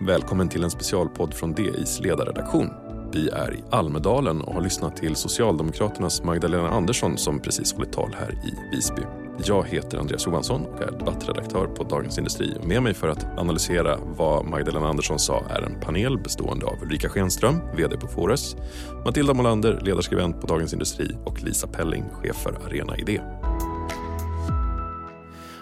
Välkommen 0.00 0.48
till 0.48 0.64
en 0.64 0.70
specialpodd 0.70 1.34
från 1.34 1.52
DIs 1.52 2.00
ledarredaktion. 2.00 2.70
Vi 3.12 3.28
är 3.28 3.54
i 3.54 3.62
Almedalen 3.70 4.40
och 4.40 4.54
har 4.54 4.60
lyssnat 4.60 4.96
till 4.96 5.16
Socialdemokraternas 5.16 6.22
Magdalena 6.22 6.68
Andersson 6.68 7.18
som 7.18 7.40
precis 7.40 7.72
hållit 7.72 7.92
tal 7.92 8.14
här 8.18 8.30
i 8.30 8.76
Visby. 8.76 9.02
Jag 9.44 9.68
heter 9.68 9.98
Andreas 9.98 10.26
Johansson 10.26 10.66
och 10.66 10.82
är 10.82 10.90
debattredaktör 10.90 11.66
på 11.66 11.84
Dagens 11.84 12.18
Industri. 12.18 12.56
Med 12.62 12.82
mig 12.82 12.94
för 12.94 13.08
att 13.08 13.38
analysera 13.38 13.96
vad 13.96 14.44
Magdalena 14.44 14.88
Andersson 14.88 15.18
sa 15.18 15.44
är 15.50 15.62
en 15.62 15.80
panel 15.80 16.18
bestående 16.18 16.66
av 16.66 16.82
Ulrika 16.82 17.08
Schenström, 17.08 17.60
VD 17.76 17.96
på 17.96 18.08
Fores, 18.08 18.56
Matilda 19.04 19.34
Molander, 19.34 19.80
ledarskribent 19.82 20.40
på 20.40 20.46
Dagens 20.46 20.72
Industri 20.72 21.16
och 21.26 21.42
Lisa 21.42 21.66
Pelling, 21.66 22.04
chef 22.10 22.36
för 22.36 22.52
Arena 22.66 22.96
Idé. 22.96 23.20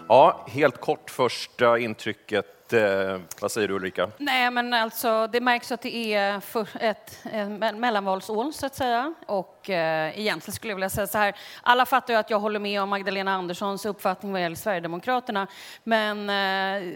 Ja, 0.09 0.47
helt 0.49 0.81
kort 0.81 1.11
första 1.11 1.79
intrycket. 1.79 2.56
Eh, 2.73 3.21
vad 3.41 3.53
säger 3.53 3.69
du 3.69 3.75
Ulrika? 3.75 4.11
Nej, 4.19 4.51
men 4.51 4.73
alltså, 4.73 5.27
det 5.27 5.41
märks 5.41 5.73
att 5.73 5.83
det 5.83 6.15
är 6.15 6.43
ett, 6.81 7.25
ett 7.25 7.77
mellanvalsår 7.77 8.53
så 8.53 8.67
att 8.67 8.75
säga. 8.75 9.15
Och 9.27 9.71
eh, 9.71 10.21
egentligen 10.21 10.55
skulle 10.55 10.71
jag 10.71 10.77
vilja 10.77 10.91
säga 10.91 11.07
så 11.07 11.19
här. 11.19 11.37
Alla 11.63 11.87
fattar 11.87 12.15
ju 12.15 12.21
att 12.21 12.31
jag 12.31 12.41
håller 12.41 12.61
med 12.61 12.83
om 12.83 12.89
Magdalena 12.89 13.33
Anderssons 13.33 13.87
uppfattning 13.87 14.33
vad 14.33 14.41
gäller 14.41 14.57
Sverigedemokraterna. 14.57 15.47
Men 15.85 16.31
eh, 16.31 16.95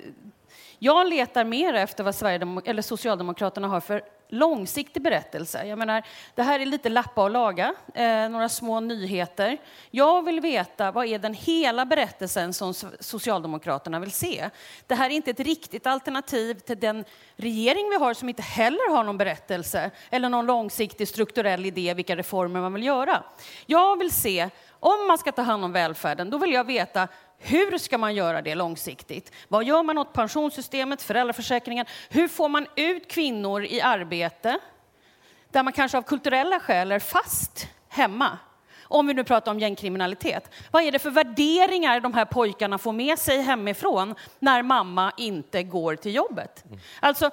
jag 0.78 1.08
letar 1.08 1.44
mer 1.44 1.74
efter 1.74 2.04
vad 2.04 2.14
Sverigedemok 2.14 2.68
eller 2.68 2.82
Socialdemokraterna 2.82 3.68
har 3.68 3.80
för 3.80 4.02
långsiktig 4.30 5.02
berättelse. 5.02 5.64
Jag 5.64 5.78
menar, 5.78 6.02
det 6.34 6.42
här 6.42 6.60
är 6.60 6.66
lite 6.66 6.88
lappa 6.88 7.22
och 7.22 7.30
laga, 7.30 7.74
eh, 7.94 8.28
några 8.28 8.48
små 8.48 8.80
nyheter. 8.80 9.58
Jag 9.90 10.24
vill 10.24 10.40
veta 10.40 10.90
vad 10.90 11.06
är 11.06 11.18
den 11.18 11.34
hela 11.34 11.84
berättelsen 11.84 12.52
som 12.52 12.74
Socialdemokraterna 13.00 14.00
vill 14.00 14.12
se. 14.12 14.50
Det 14.86 14.94
här 14.94 15.10
är 15.10 15.14
inte 15.14 15.30
ett 15.30 15.40
riktigt 15.40 15.86
alternativ 15.86 16.54
till 16.54 16.80
den 16.80 17.04
regering 17.36 17.90
vi 17.90 17.96
har 17.96 18.14
som 18.14 18.28
inte 18.28 18.42
heller 18.42 18.96
har 18.96 19.04
någon 19.04 19.18
berättelse 19.18 19.90
eller 20.10 20.28
någon 20.28 20.46
långsiktig 20.46 21.08
strukturell 21.08 21.66
idé 21.66 21.94
vilka 21.94 22.16
reformer 22.16 22.60
man 22.60 22.72
vill 22.72 22.84
göra. 22.84 23.22
Jag 23.66 23.98
vill 23.98 24.10
se, 24.10 24.48
om 24.80 25.06
man 25.06 25.18
ska 25.18 25.32
ta 25.32 25.42
hand 25.42 25.64
om 25.64 25.72
välfärden, 25.72 26.30
då 26.30 26.38
vill 26.38 26.52
jag 26.52 26.64
veta 26.64 27.08
hur 27.42 27.78
ska 27.78 27.98
man 27.98 28.14
göra 28.14 28.42
det 28.42 28.54
långsiktigt? 28.54 29.32
Vad 29.48 29.64
gör 29.64 29.82
man 29.82 29.98
åt 29.98 30.12
pensionssystemet, 30.12 31.02
föräldraförsäkringen? 31.02 31.86
Hur 32.08 32.28
får 32.28 32.48
man 32.48 32.66
ut 32.76 33.10
kvinnor 33.10 33.64
i 33.64 33.80
arbete 33.80 34.58
där 35.50 35.62
man 35.62 35.72
kanske 35.72 35.98
av 35.98 36.02
kulturella 36.02 36.60
skäl 36.60 36.92
är 36.92 36.98
fast 36.98 37.68
hemma? 37.88 38.38
Om 38.82 39.06
vi 39.06 39.14
nu 39.14 39.24
pratar 39.24 39.52
om 39.52 39.58
gängkriminalitet. 39.58 40.50
Vad 40.70 40.82
är 40.82 40.92
det 40.92 40.98
för 40.98 41.10
värderingar 41.10 42.00
de 42.00 42.14
här 42.14 42.24
pojkarna 42.24 42.78
får 42.78 42.92
med 42.92 43.18
sig 43.18 43.42
hemifrån 43.42 44.14
när 44.38 44.62
mamma 44.62 45.12
inte 45.16 45.62
går 45.62 45.96
till 45.96 46.14
jobbet? 46.14 46.64
Alltså, 47.00 47.30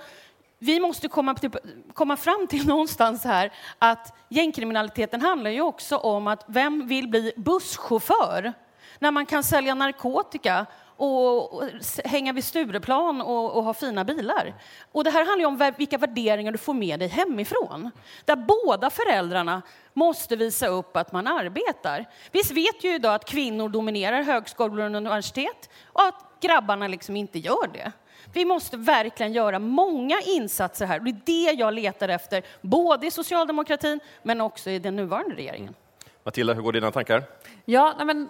vi 0.60 0.80
måste 0.80 1.08
komma, 1.08 1.36
till, 1.36 1.52
komma 1.94 2.18
fram 2.18 2.48
till 2.48 2.68
någonstans 2.68 3.24
här 3.24 3.52
att 3.80 4.18
gängkriminaliteten 4.30 5.22
handlar 5.22 5.50
ju 5.50 5.62
också 5.62 5.98
om 5.98 6.28
att 6.28 6.46
vem 6.48 6.88
vill 6.88 7.08
bli 7.08 7.34
busschaufför 7.36 8.54
när 9.00 9.12
man 9.12 9.26
kan 9.26 9.44
sälja 9.44 9.76
narkotika 9.76 10.66
och, 10.98 11.64
hänga 12.06 12.34
vid 12.34 12.44
Stureplan 12.44 13.22
och, 13.22 13.58
och, 13.58 13.64
ha 13.64 13.74
fina 13.74 14.04
bilar. 14.04 14.54
Och 14.92 15.04
det 15.04 15.10
här 15.10 15.26
handlar 15.26 15.48
om 15.48 15.74
vilka 15.78 15.98
värderingar 15.98 16.52
du 16.52 16.58
får 16.58 16.74
med 16.74 17.00
dig 17.00 17.08
hemifrån. 17.08 17.92
Där 18.26 18.36
båda 18.36 18.90
föräldrarna 18.90 19.62
måste 19.94 20.36
visa 20.36 20.68
upp 20.68 20.98
att 20.98 21.12
man 21.12 21.28
arbetar. 21.28 22.06
Vi 22.32 22.42
vet 22.42 22.84
ju 22.84 22.96
idag 22.96 23.16
att 23.16 23.26
kvinnor 23.26 23.70
dominerar 23.70 24.24
högskolor 24.24 24.80
och 24.80 24.86
universitet 24.86 25.70
och 25.86 26.02
att 26.02 26.26
grabbarna 26.42 26.88
liksom 26.88 27.16
inte 27.16 27.40
gör 27.40 27.70
det. 27.74 27.92
Vi 28.34 28.46
måste 28.46 28.78
verkligen 28.78 29.34
göra 29.34 29.60
många 29.60 30.22
insatser 30.26 30.86
här. 30.86 31.00
Det 31.00 31.10
är 31.10 31.22
det 31.26 31.60
jag 31.60 31.74
letar 31.74 32.10
efter, 32.10 32.44
både 32.62 33.08
i 33.08 33.12
socialdemokratin 33.12 34.00
men 34.24 34.42
också 34.42 34.70
i 34.70 34.80
den 34.80 34.96
nuvarande 34.96 35.36
regeringen. 35.36 35.76
Matilda, 36.24 36.54
hur 36.54 36.62
går 36.62 36.74
dina 36.74 36.92
tankar? 36.92 37.24
Ja, 37.66 37.96
men 38.06 38.30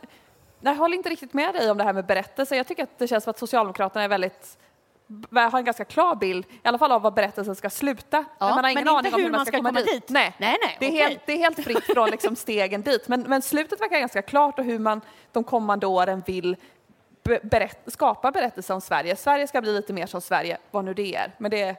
jag 0.60 0.76
håller 0.76 0.98
inte 0.98 1.10
riktigt 1.10 1.34
med 1.34 1.54
dig 1.54 1.72
om 1.72 1.78
det 1.78 1.84
här 1.84 1.94
med 1.94 2.06
berättelse. 2.06 2.56
Jag 2.56 2.68
tycker 2.68 2.84
att 2.84 3.00
det 3.00 3.08
känns 3.08 3.24
som 3.24 3.32
att 3.32 3.40
Socialdemokraterna 3.40 4.04
är 4.04 4.08
väldigt 4.08 4.58
har 5.34 5.60
en 5.60 5.66
ganska 5.66 5.86
klar 5.86 6.16
bild, 6.16 6.46
i 6.46 6.68
alla 6.68 6.78
fall 6.78 6.92
av 6.92 7.02
var 7.02 7.12
berättelsen 7.12 7.56
ska 7.56 7.70
sluta. 7.70 8.26
Ja, 8.40 8.46
men 8.46 8.56
man 8.56 8.64
har 8.64 8.72
ingen 8.72 8.84
men 8.84 8.96
aning 8.96 9.14
om 9.14 9.22
hur 9.22 9.32
man 9.32 9.46
ska, 9.46 9.58
komma, 9.58 9.72
dit. 9.72 9.86
dit. 9.86 10.10
Nej, 10.10 10.36
nej, 10.38 10.58
nej 10.62 10.78
det, 10.80 10.86
är 10.86 10.92
okay. 10.92 11.02
helt, 11.02 11.20
det 11.26 11.34
är 11.34 11.38
helt 11.38 11.64
fritt 11.64 11.84
från 11.84 12.10
liksom 12.10 12.36
stegen 12.36 12.82
dit. 12.82 13.08
Men, 13.08 13.22
men 13.22 13.42
slutet 13.42 13.82
verkar 13.82 14.00
ganska 14.00 14.22
klart 14.22 14.60
och 14.60 14.66
hur 14.66 14.80
man 14.80 15.02
de 15.32 15.44
kommande 15.44 15.88
åren 15.88 16.24
vill 16.26 16.56
berätt, 17.42 17.80
skapa 17.86 18.32
berättelser 18.32 18.74
om 18.74 18.82
Sverige. 18.82 19.16
Sverige 19.16 19.48
ska 19.48 19.62
bli 19.62 19.74
lite 19.74 19.94
mer 19.94 20.06
som 20.06 20.22
Sverige, 20.22 20.58
vad 20.72 20.86
nu 20.86 20.94
det 20.94 21.16
är. 21.16 21.32
Men 21.38 21.52
det 21.52 21.76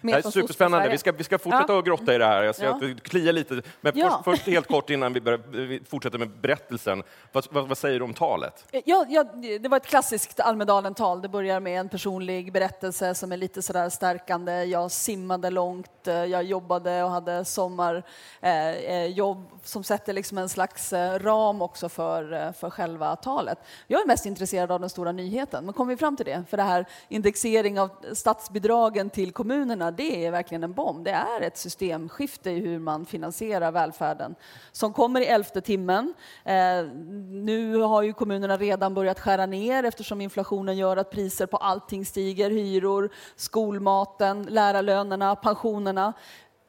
det 0.00 0.12
är 0.12 0.30
superspännande. 0.30 0.88
Vi 0.88 0.98
ska, 0.98 1.12
vi 1.12 1.24
ska 1.24 1.38
fortsätta 1.38 1.72
ja. 1.72 1.78
att 1.78 1.84
grotta 1.84 2.14
i 2.14 2.18
det 2.18 2.26
här. 2.26 2.42
Jag 2.42 2.54
ska 2.54 2.64
ja. 2.64 2.80
klia 3.02 3.32
lite. 3.32 3.62
Men 3.80 3.92
ja. 3.96 4.22
först, 4.24 4.38
först, 4.38 4.48
helt 4.48 4.68
kort 4.68 4.90
innan 4.90 5.12
vi, 5.12 5.20
börjar, 5.20 5.84
fortsätter 5.88 6.18
med 6.18 6.30
berättelsen. 6.30 7.02
Vad, 7.32 7.46
vad, 7.50 7.68
vad, 7.68 7.78
säger 7.78 7.98
du 7.98 8.04
om 8.04 8.14
talet? 8.14 8.64
Ja, 8.84 9.06
ja, 9.08 9.24
det 9.60 9.68
var 9.68 9.76
ett 9.76 9.86
klassiskt 9.86 10.40
Almedalen-tal. 10.40 11.22
Det 11.22 11.28
börjar 11.28 11.60
med 11.60 11.80
en 11.80 11.88
personlig 11.88 12.52
berättelse 12.52 13.14
som 13.14 13.32
är 13.32 13.36
lite 13.36 13.62
sådär 13.62 13.88
stärkande. 13.88 14.64
Jag 14.64 14.90
simmade 14.90 15.50
långt, 15.50 16.08
eh, 16.08 16.14
jag 16.14 16.44
jobbade 16.44 17.04
och 17.04 17.10
hade 17.10 17.44
sommarjobb 17.44 18.04
eh, 18.40 19.18
eh 19.18 19.36
som 19.62 19.84
sätter 19.84 20.12
liksom 20.12 20.38
en 20.38 20.48
slags 20.48 20.92
eh, 20.92 21.18
ram 21.18 21.62
också 21.62 21.88
för, 21.88 22.52
för 22.52 22.70
själva 22.70 23.16
talet. 23.16 23.58
Jag 23.86 24.02
är 24.02 24.06
mest 24.06 24.26
intresserad 24.26 24.72
av 24.72 24.80
den 24.80 24.90
stora 24.90 25.12
nyheten, 25.12 25.64
men 25.64 25.74
kommer 25.74 25.92
vi 25.92 25.96
fram 25.96 26.16
till 26.16 26.26
det? 26.26 26.44
För 26.48 26.56
det 26.56 26.62
här 26.62 26.86
indexering 27.08 27.80
av 27.80 27.90
statsbidragen 28.12 29.10
till 29.10 29.32
kommunerna 29.74 29.90
det 29.90 30.26
är 30.26 30.30
verkligen 30.30 30.64
en 30.64 30.72
bomb. 30.72 31.04
Det 31.04 31.10
är 31.10 31.40
ett 31.40 31.56
systemskifte 31.56 32.50
i 32.50 32.60
hur 32.60 32.78
man 32.78 33.06
finansierar 33.06 33.72
välfärden 33.72 34.34
som 34.72 34.92
kommer 34.92 35.20
i 35.20 35.26
elfte 35.26 35.60
timmen. 35.60 36.14
Eh, 36.44 36.84
nu 37.28 37.76
har 37.76 38.02
ju 38.02 38.12
kommunerna 38.12 38.56
redan 38.56 38.94
börjat 38.94 39.20
skära 39.20 39.46
ner 39.46 39.84
eftersom 39.84 40.20
inflationen 40.20 40.76
gör 40.76 40.96
att 40.96 41.10
priser 41.10 41.46
på 41.46 41.56
allting 41.56 42.04
stiger. 42.04 42.50
Hyror, 42.50 43.10
skolmaten, 43.36 44.42
lärarlönerna, 44.42 45.36
pensionerna. 45.36 46.12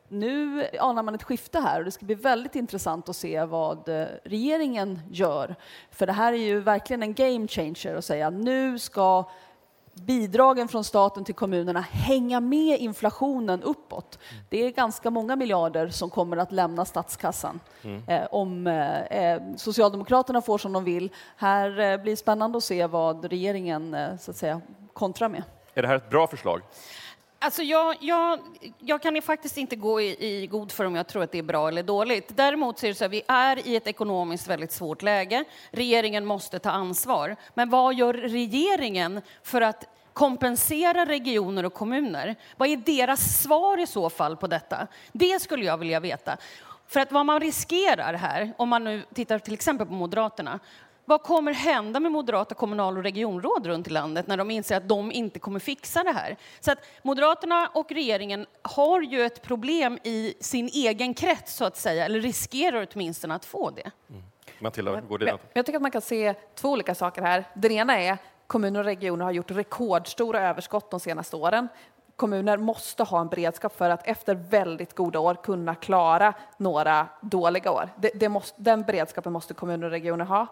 Nu 0.10 0.66
anar 0.80 1.04
man 1.04 1.16
ett 1.16 1.24
skifte 1.24 1.60
här 1.60 1.80
och 1.80 1.86
det 1.86 1.92
ska 1.92 2.06
bli 2.06 2.16
väldigt 2.16 2.56
intressant 2.56 3.10
att 3.10 3.16
se 3.16 3.46
vad 3.46 3.90
eh, 3.90 4.08
regeringen 4.24 5.00
gör. 5.12 5.56
För 5.92 6.08
det 6.08 6.14
här 6.14 6.34
är 6.34 6.38
ju 6.38 6.60
verkligen 6.60 7.04
en 7.04 7.14
game 7.14 7.48
changer 7.48 7.96
att 7.96 8.06
säga 8.06 8.30
nu 8.30 8.80
ska 8.80 9.26
bidragen 9.96 10.68
från 10.68 10.84
staten 10.84 11.24
till 11.26 11.36
kommunerna 11.36 11.82
hänga 11.82 12.40
med 12.40 12.80
inflationen 12.80 13.64
uppåt. 13.64 14.20
Det 14.50 14.66
är 14.66 14.72
ganska 14.72 15.10
många 15.10 15.36
miljarder 15.36 15.88
som 15.88 16.10
kommer 16.10 16.38
att 16.38 16.52
lämna 16.52 16.86
statskassan 16.86 17.60
mm. 17.84 18.04
eh, 18.08 18.28
om 18.32 18.68
eh, 18.68 19.02
eh 19.02 19.42
Socialdemokraterna 19.58 20.42
får 20.42 20.58
som 20.58 20.74
de 20.74 20.84
vill. 20.84 21.10
Här 21.38 21.80
eh, 21.80 21.98
blir 21.98 22.16
spännande 22.16 22.58
att 22.58 22.64
se 22.64 22.88
vad 22.88 23.26
regeringen 23.26 23.96
så 24.20 24.32
att 24.32 24.38
säga 24.38 24.62
kontrar 24.94 25.30
med. 25.30 25.44
Är 25.74 25.82
det 25.82 25.88
här 25.88 25.96
ett 25.96 26.10
bra 26.10 26.28
förslag? 26.28 26.62
Alltså 27.46 27.64
jag, 27.64 27.96
jag, 28.00 28.40
jag 28.80 29.02
kan 29.02 29.22
faktiskt 29.22 29.58
inte 29.58 29.76
gå 29.76 30.02
i, 30.02 30.28
i, 30.28 30.48
god 30.48 30.72
för 30.72 30.86
om 30.86 30.96
jag 30.96 31.08
tror 31.08 31.24
att 31.24 31.32
det 31.32 31.38
är 31.38 31.44
bra 31.44 31.68
eller 31.68 31.84
dåligt. 31.84 32.38
Däremot 32.38 32.80
så 32.80 32.86
är 32.86 32.90
det 32.90 32.96
så 32.96 33.06
att 33.06 33.12
vi 33.12 33.22
är 33.28 33.68
i 33.68 33.76
ett 33.76 33.88
ekonomiskt 33.88 34.48
väldigt 34.48 34.72
svårt 34.72 35.02
läge. 35.02 35.44
Regeringen 35.72 36.26
måste 36.26 36.60
ta 36.60 36.70
ansvar. 36.70 37.36
Men 37.54 37.70
vad 37.70 37.96
gör 37.96 38.14
regeringen 38.14 39.22
för 39.44 39.62
att 39.62 39.86
kompensera 40.14 41.06
regioner 41.06 41.66
och 41.66 41.74
kommuner? 41.74 42.36
Vad 42.58 42.70
är 42.70 42.78
deras 42.78 43.42
svar 43.42 43.78
i 43.78 43.88
så 43.88 44.10
fall 44.10 44.38
på 44.38 44.48
detta? 44.48 44.88
Det 45.12 45.42
skulle 45.42 45.66
jag 45.66 45.78
vilja 45.78 46.00
veta. 46.00 46.38
För 46.88 47.00
att 47.00 47.12
vad 47.12 47.26
man 47.26 47.40
riskerar 47.40 48.14
här, 48.14 48.54
om 48.58 48.70
man 48.70 48.84
nu 48.84 49.04
tittar 49.14 49.40
till 49.40 49.54
exempel 49.54 49.88
på 49.88 49.94
Moderaterna, 49.94 50.60
vad 51.06 51.24
kommer 51.24 51.54
hända 51.54 52.00
med 52.00 52.12
moderata 52.12 52.56
kommunal 52.56 52.98
och 52.98 53.04
regionråd 53.04 53.66
runt 53.66 53.88
i 53.88 53.90
landet 53.90 54.28
när 54.28 54.38
de 54.38 54.52
inser 54.52 54.78
att 54.78 54.88
de 54.88 55.12
inte 55.12 55.40
kommer 55.40 55.60
fixa 55.60 56.04
det 56.04 56.12
här? 56.12 56.38
Så 56.60 56.72
att 56.72 56.80
Moderaterna 57.02 57.70
och 57.74 57.92
regeringen 57.92 58.46
har 58.62 59.02
ju 59.02 59.22
ett 59.22 59.42
problem 59.42 60.00
i 60.04 60.34
sin 60.40 60.68
egen 60.68 61.14
krets, 61.14 61.56
så 61.56 61.66
att 61.66 61.78
säga, 61.78 62.06
eller 62.06 62.20
riskerar 62.20 62.88
åtminstone 62.94 63.36
att 63.36 63.46
få 63.46 63.70
det. 63.70 63.92
Mm. 64.10 64.24
Matilda, 64.60 65.02
går 65.02 65.20
det 65.20 65.38
Jag 65.54 65.66
tycker 65.66 65.78
att 65.78 65.82
man 65.82 65.92
kan 65.92 66.02
se 66.02 66.34
två 66.56 66.72
olika 66.72 66.96
saker 66.96 67.22
här. 67.22 67.46
Den 67.54 67.72
ena 67.72 68.00
är 68.00 68.18
kommuner 68.48 68.80
och 68.80 68.86
regioner 68.86 69.26
har 69.26 69.32
gjort 69.32 69.52
rekordstora 69.52 70.50
överskott 70.50 70.92
de 70.92 71.00
senaste 71.00 71.36
åren. 71.36 71.68
Kommuner 72.16 72.58
måste 72.58 73.04
ha 73.04 73.22
en 73.22 73.28
beredskap 73.28 73.78
för 73.78 73.90
att 73.90 74.08
efter 74.08 74.36
väldigt 74.36 74.96
goda 74.96 75.20
år 75.20 75.36
kunna 75.36 75.76
klara 75.76 76.34
några 76.58 77.08
dåliga 77.22 77.72
år. 77.72 77.90
Det, 77.96 78.12
det 78.16 78.30
måste, 78.30 78.62
den 78.62 78.82
beredskapen 78.82 79.34
måste 79.34 79.54
kommuner 79.54 79.86
och 79.86 79.92
regioner 79.92 80.26
ha. 80.26 80.48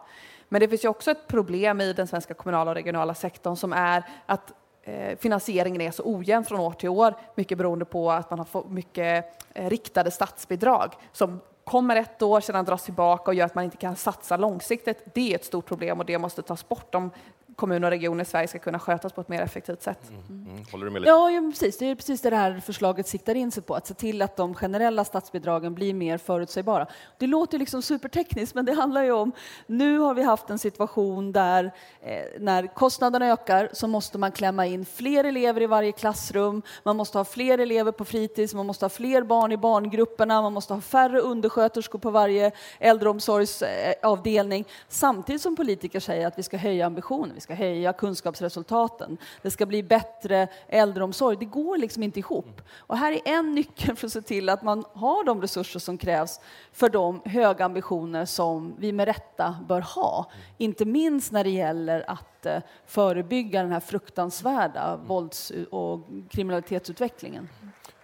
Men 0.49 0.59
det 0.59 0.67
finns 0.67 0.85
ju 0.85 0.87
också 0.87 1.11
ett 1.11 1.27
problem 1.27 1.81
i 1.81 1.93
den 1.93 2.07
svenska 2.07 2.33
kommunala 2.33 2.71
och 2.71 2.75
regionala 2.75 3.13
sektorn 3.13 3.55
som 3.55 3.73
är 3.73 4.03
att 4.25 4.53
eh, 4.83 5.17
finansieringen 5.17 5.81
är 5.81 5.91
så 5.91 6.03
ojämn 6.05 6.45
från 6.45 6.59
år 6.59 6.71
till 6.71 6.89
år, 6.89 7.13
mycket 7.35 7.57
beroende 7.57 7.85
på 7.85 8.11
att 8.11 8.29
man 8.29 8.39
har 8.39 8.45
fått 8.45 8.69
mycket 8.69 9.41
eh, 9.53 9.69
riktade 9.69 10.11
statsbidrag 10.11 10.93
som 11.11 11.39
kommer 11.63 11.95
ett 11.95 12.21
år, 12.21 12.41
sedan 12.41 12.65
dras 12.65 12.83
tillbaka 12.83 13.31
och 13.31 13.35
gör 13.35 13.45
att 13.45 13.55
man 13.55 13.63
inte 13.63 13.77
kan 13.77 13.95
satsa 13.95 14.37
långsiktigt. 14.37 15.03
Det 15.13 15.31
är 15.31 15.35
ett 15.35 15.45
stort 15.45 15.65
problem 15.65 15.99
och 15.99 16.05
det 16.05 16.17
måste 16.17 16.41
tas 16.41 16.69
bort. 16.69 16.91
De 16.91 17.11
kommuner 17.55 17.87
och 17.87 17.91
regioner 17.91 18.21
i 18.21 18.25
Sverige 18.25 18.47
ska 18.47 18.59
kunna 18.59 18.79
skötas 18.79 19.13
på 19.13 19.21
ett 19.21 19.29
mer 19.29 19.41
effektivt 19.41 19.81
sätt. 19.81 20.09
Mm. 20.09 20.47
Mm. 20.47 20.63
Håller 20.71 20.85
du 20.85 20.91
med 20.91 21.01
lite? 21.01 21.09
Ja, 21.09 21.31
ja, 21.31 21.41
precis. 21.51 21.77
Det 21.77 21.85
är 21.85 21.95
precis 21.95 22.21
det 22.21 22.35
här 22.35 22.59
förslaget 22.59 23.07
siktar 23.07 23.35
in 23.35 23.51
sig 23.51 23.63
på, 23.63 23.75
att 23.75 23.87
se 23.87 23.93
till 23.93 24.21
att 24.21 24.35
de 24.35 24.53
generella 24.53 25.05
statsbidragen 25.05 25.73
blir 25.73 25.93
mer 25.93 26.17
förutsägbara. 26.17 26.87
Det 27.17 27.27
låter 27.27 27.59
liksom 27.59 27.81
supertekniskt, 27.81 28.55
men 28.55 28.65
det 28.65 28.73
handlar 28.73 29.03
ju 29.03 29.11
om, 29.11 29.31
nu 29.67 29.99
har 29.99 30.13
vi 30.13 30.23
haft 30.23 30.49
en 30.49 30.59
situation 30.59 31.31
där 31.31 31.71
eh, 32.01 32.23
när 32.39 32.67
kostnaderna 32.67 33.27
ökar 33.27 33.69
så 33.73 33.87
måste 33.87 34.17
man 34.17 34.31
klämma 34.31 34.65
in 34.65 34.85
fler 34.85 35.23
elever 35.23 35.61
i 35.61 35.65
varje 35.65 35.91
klassrum, 35.91 36.61
man 36.83 36.95
måste 36.95 37.17
ha 37.17 37.25
fler 37.25 37.57
elever 37.57 37.91
på 37.91 38.05
fritids, 38.05 38.53
man 38.53 38.65
måste 38.65 38.85
ha 38.85 38.89
fler 38.89 39.23
barn 39.23 39.51
i 39.51 39.57
barngrupperna, 39.57 40.41
man 40.41 40.53
måste 40.53 40.73
ha 40.73 40.81
färre 40.81 41.19
undersköterskor 41.19 41.99
på 41.99 42.09
varje 42.09 42.51
äldreomsorgsavdelning, 42.79 44.65
samtidigt 44.87 45.41
som 45.41 45.55
politiker 45.55 45.99
säger 45.99 46.27
att 46.27 46.39
vi 46.39 46.43
ska 46.43 46.57
höja 46.57 46.85
ambitionen 46.85 47.37
ska 47.43 47.53
höja 47.53 47.93
kunskapsresultaten, 47.93 49.17
det 49.41 49.51
ska 49.51 49.65
bli 49.65 49.83
bättre 49.83 50.47
äldreomsorg. 50.67 51.37
Det 51.39 51.45
går 51.45 51.77
liksom 51.77 52.03
inte 52.03 52.19
ihop. 52.19 52.61
Och 52.77 52.97
här 52.97 53.11
är 53.11 53.21
en 53.25 53.55
nyckel 53.55 53.95
för 53.95 54.07
att 54.07 54.13
se 54.13 54.21
till 54.21 54.49
att 54.49 54.63
man 54.63 54.83
har 54.93 55.23
de 55.25 55.41
resurser 55.41 55.79
som 55.79 55.97
krävs 55.97 56.39
för 56.71 56.89
de 56.89 57.21
höga 57.25 57.65
ambitioner 57.65 58.25
som 58.25 58.75
vi 58.77 58.91
med 58.91 59.05
rätta 59.05 59.55
bör 59.67 59.81
ha. 59.81 60.31
Inte 60.57 60.85
minst 60.85 61.31
när 61.31 61.43
det 61.43 61.49
gäller 61.49 62.03
att 62.07 62.45
eh, 62.45 62.57
förebygga 62.85 63.61
den 63.61 63.71
här 63.71 63.79
fruktansvärda 63.79 64.99
vålds 65.05 65.51
och 65.71 65.99
kriminalitetsutvecklingen. 66.29 67.49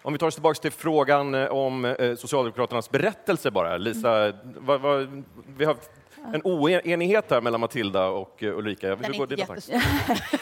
Om 0.01 0.13
vi 0.13 0.19
tar 0.19 0.27
oss 0.27 0.35
tillbaka 0.35 0.59
till 0.59 0.71
frågan 0.71 1.35
eh, 1.35 1.47
om 1.47 1.85
eh, 1.85 2.15
Socialdemokraternas 2.15 2.91
berättelse 2.91 3.51
bara. 3.51 3.77
Lisa, 3.77 4.33
vad, 4.43 4.81
vad, 4.81 5.23
vi 5.57 5.65
har 5.65 5.77
en 6.33 6.41
oenighet 6.43 7.31
här 7.31 7.41
mellan 7.41 7.59
Matilda 7.59 8.07
och 8.07 8.43
eh, 8.43 8.57
Ulrika. 8.57 8.87
Jag 8.87 8.99
Den 8.99 9.13
är 9.13 9.21
inte 9.21 9.35
jättestor. 9.35 9.81